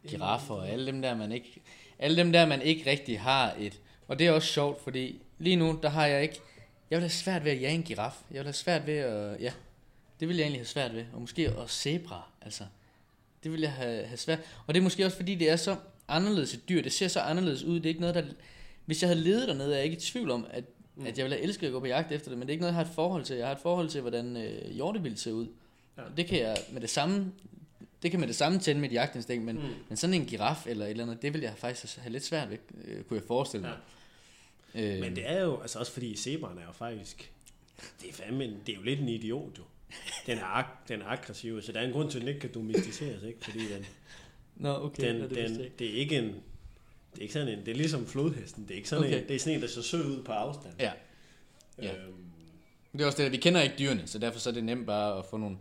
[0.09, 1.63] Giraffer og alle dem der, man ikke,
[1.99, 3.81] alle dem der, man ikke rigtig har et.
[4.09, 6.41] Og det er også sjovt, fordi lige nu, der har jeg ikke,
[6.93, 8.15] jeg vil have svært ved at jage en giraf.
[8.31, 9.53] Jeg vil have svært ved at, ja,
[10.21, 11.05] det vil jeg egentlig have svært ved.
[11.13, 12.65] Og måske også zebra, altså.
[13.45, 14.39] Det vil jeg have, have svært.
[14.67, 15.77] Og det er måske også fordi, det er så
[16.09, 16.83] anderledes et dyr.
[16.83, 17.77] Det ser så anderledes ud.
[17.77, 18.23] Det er ikke noget, der...
[18.85, 20.65] Hvis jeg havde levet dernede, er jeg ikke i tvivl om, at,
[20.97, 21.07] mm.
[21.07, 22.39] at jeg ville have elsket at gå på jagt efter det.
[22.39, 23.37] Men det er ikke noget, jeg har et forhold til.
[23.37, 25.47] Jeg har et forhold til, hvordan øh, hjortevild ser ud.
[25.97, 26.03] Ja.
[26.03, 26.09] Ja.
[26.17, 27.33] Det kan jeg med det samme...
[28.03, 29.75] Det kan med det samme tænde mit jagtinstinkt, men, mm.
[29.89, 32.51] men sådan en giraf eller et eller andet, det vil jeg faktisk have lidt svært
[32.51, 33.71] ved, øh, kunne jeg forestille mig.
[33.71, 33.77] Ja.
[34.75, 37.33] Øh, Men det er jo, altså også fordi zebraen er jo faktisk,
[38.03, 39.63] det er fandme, en- det er jo lidt en idiot jo.
[40.27, 42.41] Den er, ag- den er aggressiv, så der er en grund til, at den ikke
[42.41, 43.39] kan domesticeres, ikke?
[43.45, 43.87] Fordi den,
[44.57, 45.09] Nå, okay.
[45.15, 48.07] den, det den, det er ikke en, det er ikke sådan en, det er ligesom
[48.07, 49.23] flodhesten, det er ikke sådan Okay.
[49.23, 50.75] en, det er sådan en, der ser sød ud på afstand.
[50.79, 50.93] Ja,
[51.83, 51.95] Ja.
[51.97, 52.15] Øhm,
[52.93, 54.87] det er også det, at vi kender ikke dyrene, så derfor så er det nemt
[54.87, 55.57] bare at få nogle,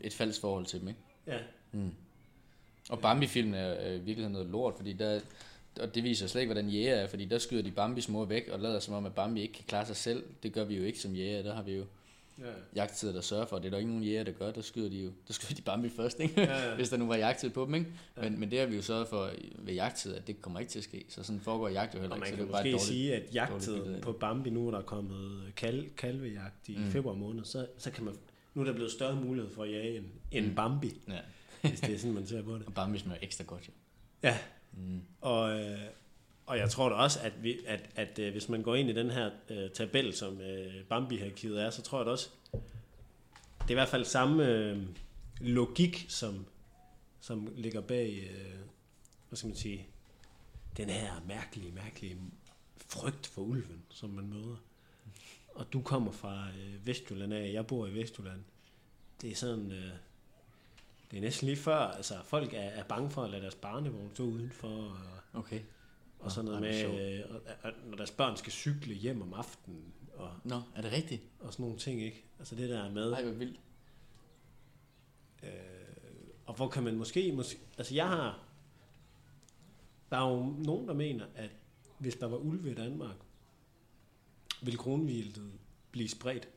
[0.00, 1.00] et falsk forhold til dem, ikke?
[1.26, 1.38] ja.
[2.90, 5.20] Og Bambi-filmen er øh, i virkeligheden noget lort, fordi der,
[5.82, 8.48] og det viser slet ikke, hvordan jæger er, fordi der skyder de Bambis mor væk,
[8.48, 10.24] og lader som om, at Bambi ikke kan klare sig selv.
[10.42, 11.84] Det gør vi jo ikke som jæger, der har vi jo
[12.38, 12.44] Ja.
[12.76, 14.96] jagttider, der sørger for, det er der ikke nogen jæger, der gør, der skyder de
[14.98, 16.40] jo, der skyder de Bambi først, ikke?
[16.40, 16.74] Ja, ja.
[16.76, 17.86] hvis der nu var jagttid på dem, ikke?
[18.22, 20.78] Men, men det har vi jo sørget for ved jagttid, at det kommer ikke til
[20.78, 22.72] at ske, så sådan foregår jagt jo heller Og ikke, man så kan det er
[22.72, 22.82] måske dårligt.
[22.82, 26.82] sige, at jagttiden på Bambi, nu er der kommet kal, kalvejagt i Mm.
[26.82, 26.90] mm.
[26.90, 28.14] februar måned, så, så kan man,
[28.54, 30.54] nu er der blevet større mulighed for at jage en, en Mm.
[30.54, 31.18] Bambi, Ja,
[31.68, 32.66] hvis det er sådan, man ser på det.
[32.68, 33.72] og Bambi smager ekstra godt jo.
[34.22, 34.38] Ja,
[34.72, 35.02] Mm.
[35.20, 35.78] og, øh,
[36.46, 38.92] og jeg tror da også, at, vi, at, at øh, hvis man går ind i
[38.92, 42.28] den her øh, tabel, som øh, Bambi-hierarkiet er, så tror jeg da også,
[43.60, 44.82] det er i hvert fald samme øh,
[45.40, 46.46] logik, som,
[47.20, 48.58] som ligger bag, øh,
[49.28, 49.86] hvad skal man sige,
[50.76, 52.16] den her mærkelige, mærkelige
[52.76, 54.56] frygt for ulven, som man møder.
[55.54, 58.40] Og du kommer fra øh, Vestjylland af, jeg bor i Vestjylland.
[59.20, 59.90] Det er sådan, øh,
[61.10, 64.10] det er næsten lige før, altså folk er, er bange for at lade deres barnevogn
[64.14, 64.96] stå udenfor, og,
[65.32, 65.60] Okay.
[66.18, 69.92] og sådan noget med, øh, og, og, når deres børn skal cykle hjem om aftenen,
[70.14, 71.22] og, Nå, er det rigtigt?
[71.40, 72.24] og sådan nogle ting, ikke?
[72.38, 73.60] Altså det der med, Nej, hvor vildt.
[75.42, 75.50] øh,
[76.46, 78.44] og hvor kan man måske, måske, altså jeg har,
[80.10, 81.50] der er jo nogen, der mener, at
[81.98, 83.16] hvis der var ulve i Danmark,
[84.62, 85.52] ville kronvildet
[85.90, 86.48] blive spredt.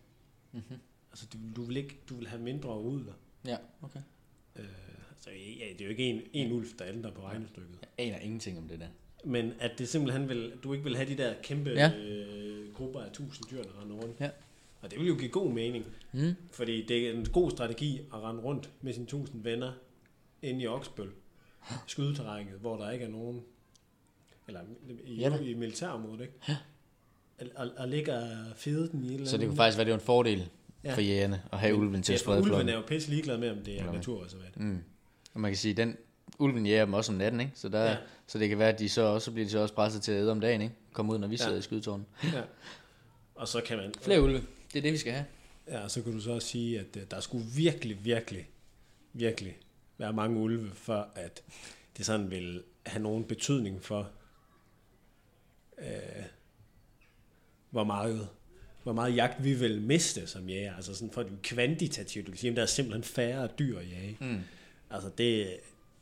[0.52, 0.78] Mm-hmm.
[1.12, 3.14] Altså du, du, vil ikke, du vil have mindre udler.
[3.46, 4.02] Ja, okay.
[4.56, 4.66] Øh,
[5.12, 5.30] altså,
[5.60, 7.78] ja, det er jo ikke en, en ulv, der ændrer på regnestykket.
[7.98, 8.88] Jeg aner ingenting om det der.
[9.26, 11.92] Men at det simpelthen vil, du ikke vil have de der kæmpe Ja.
[11.98, 14.20] øh, grupper af tusind dyr, der render rundt.
[14.20, 14.30] Ja.
[14.82, 15.86] Og det vil jo give god mening,
[16.16, 16.36] Mm.
[16.52, 19.72] fordi det er en god strategi at rende rundt med sine tusind venner
[20.42, 21.10] inde i Oksbøl,
[21.88, 23.42] skydeterrænet, hvor der ikke er nogen,
[24.48, 24.62] eller
[25.06, 26.34] i, Ja i militærområdet, ikke?
[26.48, 26.58] Ja.
[27.56, 27.88] Og, og
[28.50, 30.50] og fede den i et eller Så det kunne faktisk være, det var en fordel
[30.84, 30.90] ja.
[30.90, 30.96] Ja.
[30.96, 32.70] for jægerne at have ulven til at ja, sprede ulven flokken.
[32.70, 33.94] er jo pisse ligeglad med, om det er hvad?
[33.94, 34.60] naturreservat.
[34.60, 34.84] Mm.
[35.34, 35.98] Og man kan sige, den
[36.40, 37.52] ulven jæger dem også om natten, ikke?
[37.56, 37.92] Så, der, ja.
[37.92, 37.98] Ja.
[38.28, 40.12] så det kan være, at de så også så bliver de så også presset til
[40.12, 40.76] at æde om dagen, ikke?
[40.94, 41.58] Komme ud, når vi sidder Ja.
[41.60, 42.06] i skydetårnen.
[42.24, 42.42] Ja.
[43.36, 43.94] Og så kan man...
[44.02, 44.44] Flere ulve.
[44.74, 45.26] Det er det, vi skal have.
[45.68, 48.50] Ja, så kan du så også sige, at øh, der skulle virkelig, virkelig,
[49.14, 49.58] virkelig
[49.98, 51.44] være mange ulve, for at
[51.98, 54.10] det sådan vil have nogen betydning for,
[55.78, 56.24] øh,
[57.70, 58.28] hvor meget
[58.84, 60.76] hvor meget jagt vi vil miste som jæger.
[60.76, 63.92] Altså sådan for det kvantitativt, du kan sige, at der er simpelthen færre dyr at
[63.92, 64.18] jage.
[64.22, 64.40] Mm.
[64.92, 65.48] Altså det,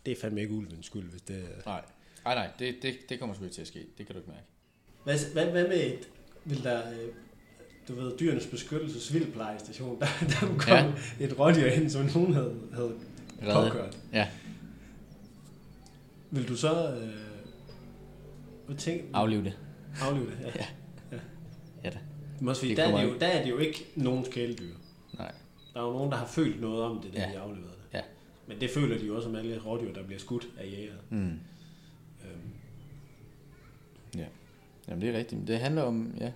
[0.05, 1.43] det er fandme ikke ulvens skyld, hvis det...
[1.65, 1.81] Nej.
[2.25, 3.79] Nej, nej, det, det, det kommer sgu ikke til at ske.
[3.97, 4.43] Det kan du ikke mærke.
[5.03, 6.09] Hvad, hvad, hvad med et,
[6.45, 7.07] vil der, øh,
[7.87, 11.25] du ved, dyrenes beskyttelses vildplejestation, der, der kunne komme ja.
[11.25, 12.93] et rådyr ind, som nogen havde, havde
[13.43, 13.69] Redde.
[13.69, 13.97] påkørt.
[14.13, 14.27] Ja,
[16.31, 17.09] Vil du så, øh,
[18.65, 19.57] hvad tænke, afliv det.
[20.01, 20.37] aflive det?
[20.41, 20.51] Ja.
[20.55, 20.65] Ja.
[22.41, 24.73] Men også fordi, Det der, er det jo, der er det jo ikke nogen kæledyr.
[25.17, 25.31] Nej.
[25.73, 27.31] Der er jo nogen, der har følt noget om det, da Ja.
[27.33, 27.97] de afleverede det.
[27.97, 28.01] Ja.
[28.47, 30.93] Men det føler de jo også om alle rådyr, der bliver skudt af jæger.
[31.09, 31.17] Mm.
[31.27, 31.39] Øhm,
[34.15, 34.25] Ja.
[34.87, 35.47] Jamen, det er rigtigt.
[35.47, 36.31] Det handler om, ja,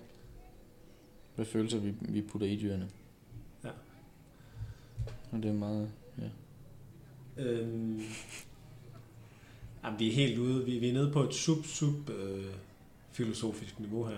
[1.34, 2.88] hvad følelser vi, vi putter i dyrene.
[3.64, 3.68] Ja.
[5.32, 6.28] Og det er meget, ja.
[7.42, 8.02] Øhm,
[9.84, 10.64] jamen, vi er helt ude.
[10.64, 12.44] Vi, vi er nede på et sub-sub øh,
[13.12, 14.16] filosofisk niveau her.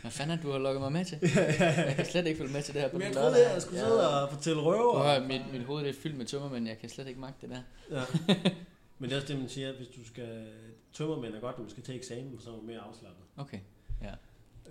[0.00, 1.18] Hvad fanden er du har lukket mig med til?
[1.60, 3.52] Jeg kan slet ikke følge med til det her på Men jeg troede, lørdag.
[3.52, 4.92] jeg skulle sidde og fortælle røver.
[4.92, 7.20] Prøv at høre, mit, mit hoved er fyldt med tømmer, men jeg kan slet ikke
[7.20, 7.56] magte det
[7.90, 7.96] der.
[7.98, 8.34] Ja.
[8.98, 10.46] Men det er også det, man siger, at hvis du skal...
[10.92, 13.24] Tømmermænd er godt, når du skal til eksamen, så er du mere afslappet.
[13.36, 13.58] Okay,
[14.02, 14.10] ja.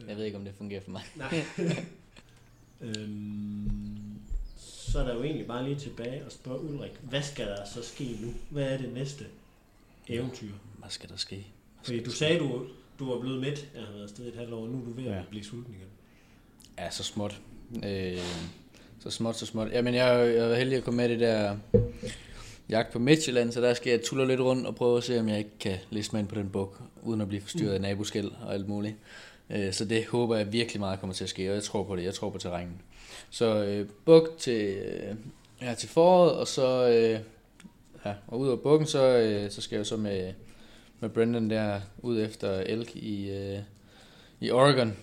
[0.07, 1.03] Jeg ved ikke, om det fungerer for mig.
[1.15, 1.43] Nej.
[2.81, 4.19] øhm,
[4.57, 7.83] så er der jo egentlig bare lige tilbage og spørge Ulrik, hvad skal der så
[7.83, 8.33] ske nu?
[8.49, 9.25] Hvad er det næste
[10.07, 10.51] eventyr?
[10.77, 11.47] Hvad skal der ske?
[11.85, 12.61] Skal du sagde, du,
[12.99, 13.67] du var blevet midt.
[13.75, 15.21] Jeg har været afsted i et halvt år, nu er du ved at Ja.
[15.29, 15.87] blive sulten igen.
[16.77, 17.41] Ja, så småt.
[17.85, 18.17] Øh,
[18.99, 19.71] så småt, så småt.
[19.71, 21.57] Jamen, jeg, jeg været heldig at komme med det der
[22.69, 25.29] jagt på Midtjylland, så der skal jeg tulle lidt rundt og prøve at se, om
[25.29, 28.31] jeg ikke kan læse mig ind på den bog, uden at blive forstyrret af naboskæld
[28.41, 28.95] og alt muligt.
[29.49, 31.95] Øh, så det håber jeg virkelig meget kommer til at ske, og jeg tror på
[31.95, 32.03] det.
[32.03, 32.81] Jeg tror på terrænen.
[33.29, 35.15] Så øh, buk til, øh,
[35.61, 36.87] Ja, til foråret, og så...
[36.89, 37.19] Øh,
[38.05, 40.33] ja, og ud af bukken, så, øh, så skal jeg så med,
[40.99, 43.59] med Brendan der ud efter elk i, øh,
[44.39, 44.97] i Oregon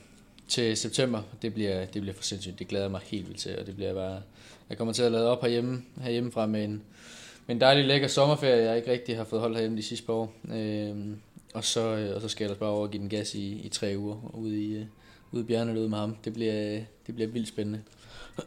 [0.49, 1.23] til september.
[1.43, 2.59] Det bliver, det bliver for sindssygt.
[2.59, 4.23] Det glæder jeg mig helt vildt til, og det bliver bare...
[4.69, 6.83] Jeg kommer til at lade op herhjemme, herhjemmefra med en,
[7.47, 10.13] med en dejlig lækker sommerferie, jeg ikke rigtig har fået holdt herhjemme de sidste par
[10.13, 10.35] år.
[10.53, 10.97] Øh,
[11.55, 13.53] og, så, øh, og så skal jeg ellers bare over og give den gas i,
[13.53, 14.85] i tre uger ude i, øh,
[15.33, 16.17] ude i bjergene ude med ham.
[16.25, 17.83] Det bliver, øh, det bliver vildt spændende.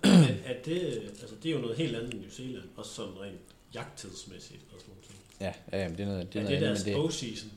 [0.04, 0.08] er,
[0.46, 0.82] er det,
[1.22, 3.40] altså det er jo noget helt andet end New Zealand, også sådan rent
[3.76, 5.15] jagttidsmæssigt og sådan noget.
[5.42, 7.06] Ja, ja jamen, det er noget, Det det er, er det noget deres andet, men
[7.10, 7.48] bow-season?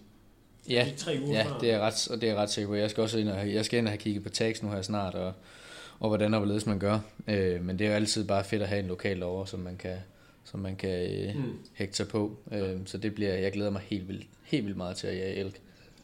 [0.68, 1.58] Ja, De tre uger ja før?
[1.58, 2.74] det er ret, og det er ret sikker på.
[2.74, 4.82] Jeg skal også ind og, jeg skal ind og have kigget på tags nu her
[4.82, 5.32] snart, og,
[6.00, 6.98] og hvordan og hvorledes man gør.
[7.28, 9.76] Øh, men det er jo altid bare fedt at have en lokal over, som man
[9.76, 9.96] kan,
[10.44, 11.52] som man kan øh, Mm.
[11.74, 12.36] hægte sig på.
[12.52, 15.34] Øh, så det bliver, jeg glæder mig helt vildt, helt vildt meget til at jage
[15.36, 15.54] elk.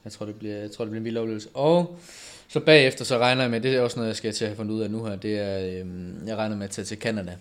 [0.04, 1.48] Jeg tror, det bliver, jeg tror, det bliver en vild oplevelse.
[1.54, 1.98] Og
[2.48, 4.56] så bagefter, så regner jeg med, det er også noget, jeg skal til at have
[4.56, 5.86] fundet ud af nu her, det er, øh,
[6.26, 7.36] jeg regner med at tage til Canada,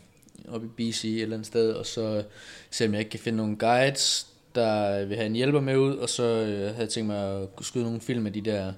[0.49, 2.23] op i BC et eller andet sted, og så
[2.71, 5.95] se, om jeg ikke kan finde nogle guides, der vil have en hjælper med ud,
[5.97, 8.73] og så øh, havde jeg tænkt mig at skyde nogle film af de der,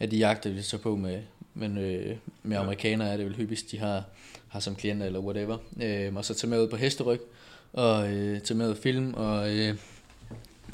[0.00, 1.20] af de jagter, vi så på med,
[1.54, 2.62] men, øh, med Ja.
[2.62, 4.04] amerikanere er det vel hyppigst, de har,
[4.48, 5.58] har som klienter eller whatever.
[5.82, 7.20] Øh, og så tage med ud på hesteryg,
[7.72, 9.74] og øh, tage med ud film, og, øh,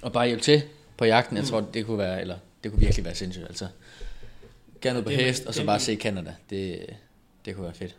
[0.03, 0.63] og bare hjælpe til
[0.97, 1.37] på jagten.
[1.37, 1.49] Jeg Mm.
[1.49, 3.45] tror, det kunne være, eller det kunne virkelig være sindssygt.
[3.47, 3.67] Altså,
[4.81, 6.35] gerne ud på hest, og så bare se Canada.
[6.51, 6.87] Det,
[7.45, 7.97] det kunne være fedt.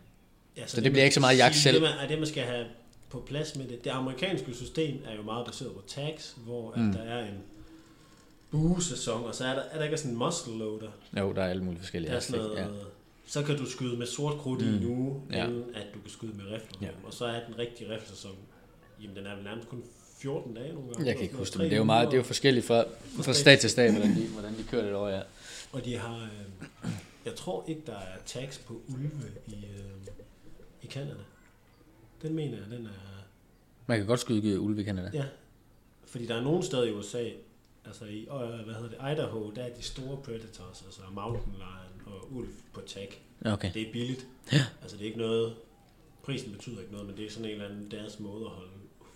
[0.57, 1.73] Ja, Så det bliver ikke så meget jagt selv.
[1.73, 2.65] Det, man, er det, man skal have
[3.09, 3.83] på plads med det.
[3.83, 6.81] Det amerikanske system er jo meget baseret på tags, hvor mm.
[6.83, 6.89] Mm.
[6.89, 7.37] at der er en
[8.51, 10.89] buesæson, og så er der, er der ikke sådan en muzzle loader.
[11.19, 12.11] Jo, der er alle mulige forskellige.
[12.11, 12.65] Der er sådan noget, ja.
[13.25, 14.67] Så kan du skyde med sort krudt mm.
[14.67, 14.77] i Mm.
[14.77, 15.45] en uge, Ja.
[15.47, 16.77] inden at du kan skyde med rifler.
[16.81, 16.87] Ja.
[17.03, 18.35] Og så er den rigtige riflesæson,
[19.03, 19.83] jamen den er vel nærmest kun
[20.21, 21.05] 14 dage nogle gange.
[21.07, 22.83] Jeg kan ikke huske det, men det er jo meget, det er jo forskelligt fra,
[23.23, 25.21] fra stat til stat, hvordan de, hvordan de kører det over, ja.
[25.71, 26.15] Og de har,
[26.83, 26.89] øh,
[27.25, 29.79] jeg tror ikke, der er tags på ulve i, øh,
[30.87, 31.23] i Canada.
[32.21, 33.23] Den mener jeg, den er,
[33.87, 35.09] Man kan godt skyde ulve i Canada.
[35.13, 35.25] ja.
[36.05, 37.29] Fordi der er nogle steder i USA,
[37.85, 42.13] altså i, øh, hvad hedder det, Idaho, der er de store predators, altså mountain lion
[42.15, 43.21] og ulv på tag.
[43.45, 43.73] Okay.
[43.73, 44.27] Det er billigt.
[44.51, 44.65] Ja.
[44.81, 45.55] Altså det er ikke noget,
[46.23, 48.69] prisen betyder ikke noget, men det er sådan en eller anden deres måde at holde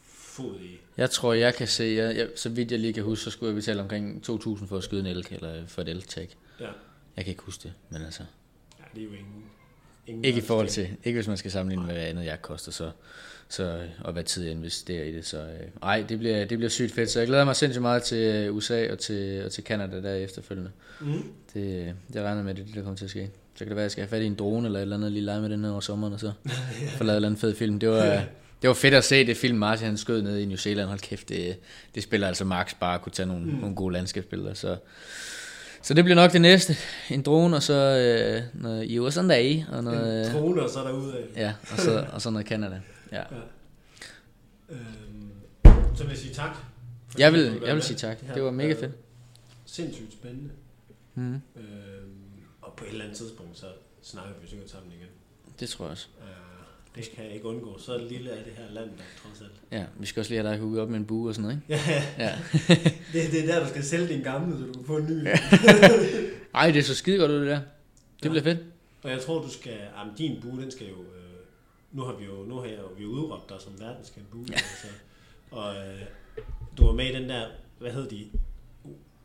[0.03, 0.77] fod i.
[0.97, 3.47] Jeg tror, jeg kan se, jeg, jeg, så vidt jeg lige kan huske, så skulle
[3.49, 6.29] jeg betale omkring 2.000 for at skyde en elk, eller for et elk-tag.
[6.59, 6.69] Ja.
[7.15, 8.23] Jeg kan ikke huske det, men altså,
[8.79, 9.45] Ja, det er jo ingen...
[10.07, 12.71] ingen ikke i forhold til, ikke hvis man skal sammenligne med, hvad andet jeg koster,
[12.71, 12.91] så,
[13.49, 16.69] så, og hvad tid jeg investerer i det, så øh, ej, det bliver, det bliver
[16.69, 19.63] sygt fedt, så jeg glæder mig sindssygt meget til øh, USA og til, og til
[19.63, 20.71] Canada der efterfølgende.
[21.01, 21.23] Mm.
[21.53, 23.29] Det, regner jeg med, det er det, der kommer til at ske.
[23.55, 24.95] Så kan det være, at jeg skal have fat i en drone eller et eller
[24.95, 26.31] andet lige lege med den her over sommeren, og så
[26.97, 27.79] få lavet en eller anden fed film.
[27.79, 28.23] Det var,
[28.61, 30.87] det var fedt at se det film, Martin han skød ned i New Zealand.
[30.87, 31.57] Hold kæft, det,
[31.95, 33.51] det spiller altså Max bare at kunne tage nogle, mm.
[33.51, 34.53] nogle gode landskabsbilleder.
[34.53, 34.77] Så,
[35.81, 36.75] så det bliver nok det næste.
[37.09, 41.17] En drone, og så øh, noget USA Day, og noget, En trone, og så derude
[41.17, 41.23] af.
[41.35, 42.81] ja, og så, og så noget Canada.
[43.11, 43.23] Ja.
[44.69, 45.31] Øhm,
[45.95, 46.57] så vil jeg sige tak.
[47.17, 48.17] Jeg vil, jeg vil sige tak.
[48.27, 48.91] har Det var mega fedt.
[49.65, 50.49] Sindssygt spændende.
[51.15, 51.33] Mm.
[51.33, 51.41] Øhm,
[52.61, 53.65] og på et eller andet tidspunkt, så
[54.01, 55.07] snakker vi sikkert sammen igen.
[55.59, 56.07] Det tror jeg også.
[56.21, 56.27] Øh,
[56.95, 57.79] det kan jeg ikke undgå.
[57.79, 59.51] Så lille er det her land, der trods alt.
[59.71, 61.61] Ja, vi skal også lige have dig hugget op med en bue og sådan noget,
[61.69, 61.83] ikke?
[61.91, 62.35] Ja, Ja.
[63.13, 65.27] det, det er der, du skal sælge din gamle, så du kan få en ny.
[66.55, 67.61] Ej, det er så skide godt ud, det der.
[68.23, 68.59] Det bliver fedt.
[69.03, 69.73] Og jeg tror, du skal...
[69.97, 70.93] Jamen, din bue, den skal jo...
[70.95, 71.31] Øh,
[71.91, 74.45] nu har vi jo, nu har jeg, jo- vi udråbt dig som verdenskendt bue.
[74.53, 74.87] Altså,
[75.51, 76.01] og øh,
[76.77, 77.45] du var med i den der...
[77.79, 78.25] Hvad hed de?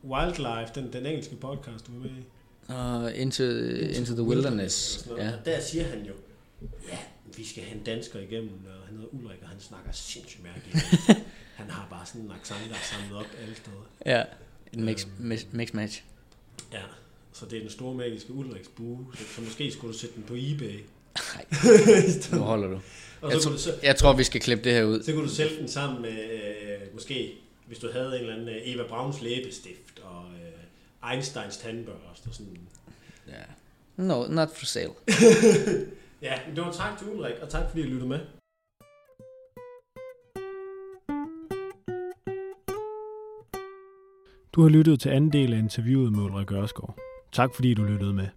[0.05, 2.25] Wildlife, den, den engelske podcast, du var med i.
[2.69, 3.43] Og into,
[3.99, 5.07] into the wilderness.
[5.07, 5.25] noget.
[5.25, 5.33] Ja.
[5.39, 6.13] Og der siger han jo,
[6.89, 6.99] ja,
[7.37, 8.51] vi skal have en dansker igennem,
[8.81, 10.85] og han hedder Ulrik, og han snakker sindssygt mærkeligt.
[11.61, 13.87] han har bare sådan en accent, der er samlet op alle steder.
[14.07, 14.23] Ja.
[14.73, 15.13] En mix, Øhm.
[15.27, 16.03] mix, mix match.
[16.73, 16.83] Ja,
[17.33, 20.23] så det er den store magiske Ulriks bue, så, så måske skulle du sætte den
[20.25, 20.81] på eBay.
[21.35, 21.45] Nej,
[22.33, 22.81] nu holder du.
[23.21, 25.03] Og Jeg, så, du, så, jeg tror, vi skal klippe det her ud.
[25.03, 27.33] så kunne du sælge den sammen med, øh, måske,
[27.67, 30.25] hvis du havde en eller anden øh, Eva Brauns læbestift, og
[31.05, 32.59] øh, Einsteins tandbørste, og sådan.
[33.29, 33.33] Ja.
[33.97, 34.91] No, not for sale.
[36.27, 38.21] Ja, det var tak til Ulrik, og tak fordi I lyttede med.
[44.53, 46.99] Du har lyttet til anden del af interviewet med Ulrik Ørskov.
[47.33, 48.29] Tak fordi du lyttede med.